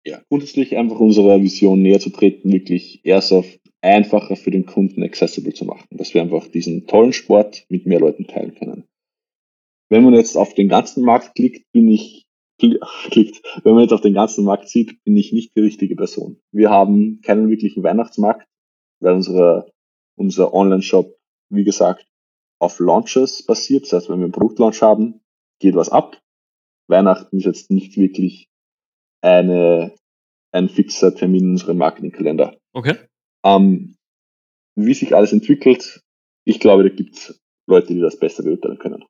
Ja, 0.06 0.22
grundsätzlich 0.30 0.78
einfach 0.78 1.00
unserer 1.00 1.42
Vision 1.42 1.82
näher 1.82 2.00
zu 2.00 2.12
treten, 2.12 2.52
wirklich 2.52 3.04
Airsoft 3.04 3.60
einfacher 3.82 4.36
für 4.36 4.52
den 4.52 4.68
Kunden 4.68 5.02
accessible 5.02 5.56
zu 5.56 5.66
machen, 5.66 5.88
dass 5.90 6.14
wir 6.14 6.22
einfach 6.22 6.48
diesen 6.48 6.86
tollen 6.86 7.14
Sport 7.14 7.66
mit 7.68 7.88
mehr 7.88 8.00
Leuten 8.00 8.28
teilen 8.28 8.54
können. 8.54 8.84
Wenn 9.90 10.04
man 10.04 10.14
jetzt 10.14 10.38
auf 10.38 10.54
den 10.54 10.70
ganzen 10.70 11.04
Markt 11.04 11.34
klickt, 11.34 11.66
bin 11.72 11.90
ich 11.90 12.27
klickt, 12.58 13.42
wenn 13.64 13.74
man 13.74 13.84
jetzt 13.84 13.94
auf 13.94 14.02
den 14.02 14.14
ganzen 14.14 14.46
Markt 14.46 14.70
sieht, 14.70 15.04
bin 15.04 15.16
ich 15.16 15.32
nicht 15.34 15.56
die 15.56 15.62
richtige 15.62 15.96
Person. 15.96 16.42
Wir 16.52 16.70
haben 16.70 17.22
keinen 17.22 17.50
wirklichen 17.50 17.84
Weihnachtsmarkt, 17.84 18.48
weil 19.00 19.14
unsere, 19.14 19.72
unser 20.16 20.54
Online-Shop, 20.54 21.16
wie 21.50 21.64
gesagt, 21.64 22.08
auf 22.60 22.80
Launches 22.80 23.46
basiert. 23.46 23.84
Das 23.84 23.94
heißt, 23.94 24.10
wenn 24.10 24.20
wir 24.20 24.26
einen 24.26 24.32
Produktlaunch 24.32 24.82
haben, 24.82 25.22
geht 25.60 25.76
was 25.76 25.90
ab. 25.90 26.20
Weihnachten 26.88 27.38
ist 27.38 27.46
jetzt 27.46 27.72
nicht 27.72 27.98
wirklich 27.98 28.50
eine, 29.22 29.94
ein 30.52 30.70
fixer 30.70 31.14
Termin 31.14 31.44
in 31.44 31.50
unserem 31.52 31.78
Marketingkalender. 31.78 32.58
Okay. 32.74 32.96
Ähm, 33.44 33.96
wie 34.76 34.94
sich 34.94 35.16
alles 35.16 35.34
entwickelt, 35.34 36.02
ich 36.46 36.60
glaube, 36.60 36.84
da 36.84 36.90
gibt 36.90 37.16
es 37.16 37.42
Leute, 37.68 37.94
die 37.94 38.00
das 38.00 38.18
besser 38.18 38.44
beurteilen 38.44 38.80
können. 38.80 39.04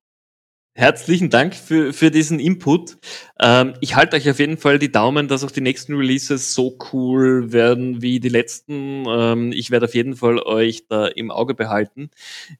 Herzlichen 0.79 1.31
Dank 1.31 1.55
für, 1.55 1.91
für 1.91 2.11
diesen 2.11 2.39
Input. 2.39 2.99
Ähm, 3.39 3.73
ich 3.81 3.95
halte 3.95 4.15
euch 4.15 4.29
auf 4.29 4.37
jeden 4.37 4.57
Fall 4.59 4.77
die 4.77 4.91
Daumen, 4.91 5.27
dass 5.27 5.43
auch 5.43 5.49
die 5.49 5.61
nächsten 5.61 5.95
Releases 5.95 6.53
so 6.53 6.77
cool 6.93 7.51
werden 7.51 8.03
wie 8.03 8.19
die 8.19 8.29
letzten. 8.29 9.03
Ähm, 9.07 9.51
ich 9.53 9.71
werde 9.71 9.87
auf 9.87 9.95
jeden 9.95 10.15
Fall 10.15 10.37
euch 10.37 10.85
da 10.87 11.07
im 11.07 11.31
Auge 11.31 11.55
behalten. 11.55 12.11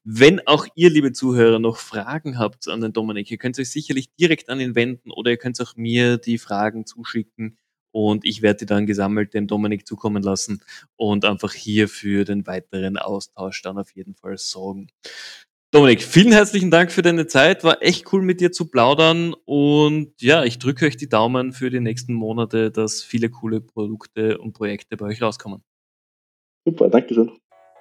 Wenn 0.04 0.42
auch 0.48 0.66
ihr, 0.74 0.90
liebe 0.90 1.12
Zuhörer, 1.12 1.60
noch 1.60 1.78
Fragen 1.78 2.40
habt 2.40 2.68
an 2.68 2.82
den 2.82 2.92
Dominik, 2.92 3.30
ihr 3.30 3.38
könnt 3.38 3.60
euch 3.60 3.70
sicherlich 3.70 4.12
direkt 4.16 4.50
an 4.50 4.60
ihn 4.60 4.74
wenden 4.74 5.12
oder 5.12 5.30
ihr 5.30 5.38
könnt 5.38 5.62
auch 5.62 5.76
mir 5.76 6.18
die 6.18 6.40
Fragen 6.40 6.88
zuschicken 6.88 7.60
und 7.92 8.26
ich 8.26 8.42
werde 8.42 8.60
die 8.60 8.66
dann 8.66 8.88
gesammelt 8.88 9.36
dem 9.36 9.46
Dominik 9.46 9.88
zukommen 9.88 10.24
lassen 10.24 10.64
und 10.96 11.24
einfach 11.24 11.54
hier 11.54 11.88
für 11.88 12.26
den 12.26 12.48
weiteren 12.48 12.98
Austausch 12.98 13.62
dann 13.62 13.78
auf 13.78 13.92
jeden 13.92 14.16
Fall 14.16 14.38
sorgen. 14.38 14.88
Dominik, 15.78 16.02
vielen 16.02 16.32
herzlichen 16.32 16.72
Dank 16.72 16.92
für 16.92 17.04
deine 17.04 17.28
Zeit. 17.28 17.64
War 17.64 17.84
echt 17.84 18.12
cool 18.12 18.24
mit 18.24 18.42
dir 18.42 18.52
zu 18.52 18.66
plaudern. 18.66 19.36
Und 19.46 20.20
ja, 20.20 20.44
ich 20.44 20.58
drücke 20.58 20.88
euch 20.88 20.98
die 20.98 21.08
Daumen 21.08 21.54
für 21.54 21.70
die 21.70 21.80
nächsten 21.80 22.16
Monate, 22.16 22.72
dass 22.72 23.04
viele 23.04 23.30
coole 23.30 23.62
Produkte 23.62 24.40
und 24.40 24.54
Projekte 24.54 24.98
bei 24.98 25.06
euch 25.06 25.22
rauskommen. 25.22 25.62
Super, 26.66 26.90
danke 26.90 27.14
schön. 27.14 27.32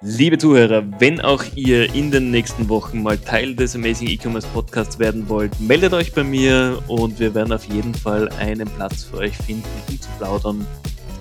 Liebe 0.01 0.37
Zuhörer, 0.37 0.83
wenn 0.99 1.19
auch 1.19 1.43
ihr 1.55 1.91
in 1.95 2.11
den 2.11 2.29
nächsten 2.29 2.69
Wochen 2.69 3.01
mal 3.01 3.17
Teil 3.17 3.55
des 3.55 3.75
Amazing 3.75 4.09
E-Commerce 4.09 4.47
Podcasts 4.53 4.99
werden 4.99 5.27
wollt, 5.27 5.59
meldet 5.59 5.93
euch 5.93 6.13
bei 6.13 6.23
mir 6.23 6.77
und 6.87 7.19
wir 7.19 7.33
werden 7.33 7.51
auf 7.51 7.65
jeden 7.65 7.95
Fall 7.95 8.29
einen 8.33 8.69
Platz 8.69 9.05
für 9.05 9.17
euch 9.17 9.35
finden, 9.35 9.65
um 9.89 9.99
zu 9.99 10.09
plaudern, 10.19 10.67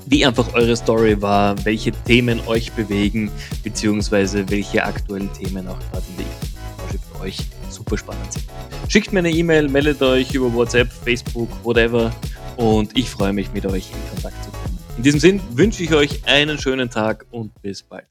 wie 0.05 0.27
einfach 0.27 0.53
eure 0.53 0.77
Story 0.77 1.23
war, 1.23 1.57
welche 1.65 1.93
Themen 2.05 2.39
euch 2.47 2.71
bewegen, 2.73 3.31
beziehungsweise 3.65 4.51
welche 4.51 4.85
aktuellen 4.85 5.33
Themen 5.33 5.67
auch 5.69 5.79
gerade 5.91 6.05
in 6.19 6.25
euch 7.21 7.39
super 7.71 7.99
spannend 7.99 8.33
sind. 8.33 8.47
Schickt 8.89 9.13
mir 9.13 9.21
eine 9.21 9.31
E-Mail, 9.31 9.69
meldet 9.69 10.03
euch 10.03 10.35
über 10.35 10.53
WhatsApp, 10.53 10.91
Facebook, 10.93 11.49
whatever 11.65 12.13
und 12.57 12.97
ich 12.97 13.11
freue 13.11 13.33
mich 13.33 13.53
mit 13.53 13.67
euch 13.67 13.91
in 13.93 14.11
Kontakt 14.15 14.45
zu 14.45 14.51
kommen. 14.51 14.79
In 14.97 15.03
diesem 15.03 15.21
Sinn 15.21 15.41
wünsche 15.51 15.83
ich 15.83 15.93
euch 15.93 16.27
einen 16.27 16.59
schönen 16.59 16.89
Tag 16.89 17.27
und 17.31 17.53
bis 17.61 17.83
bald. 17.83 18.07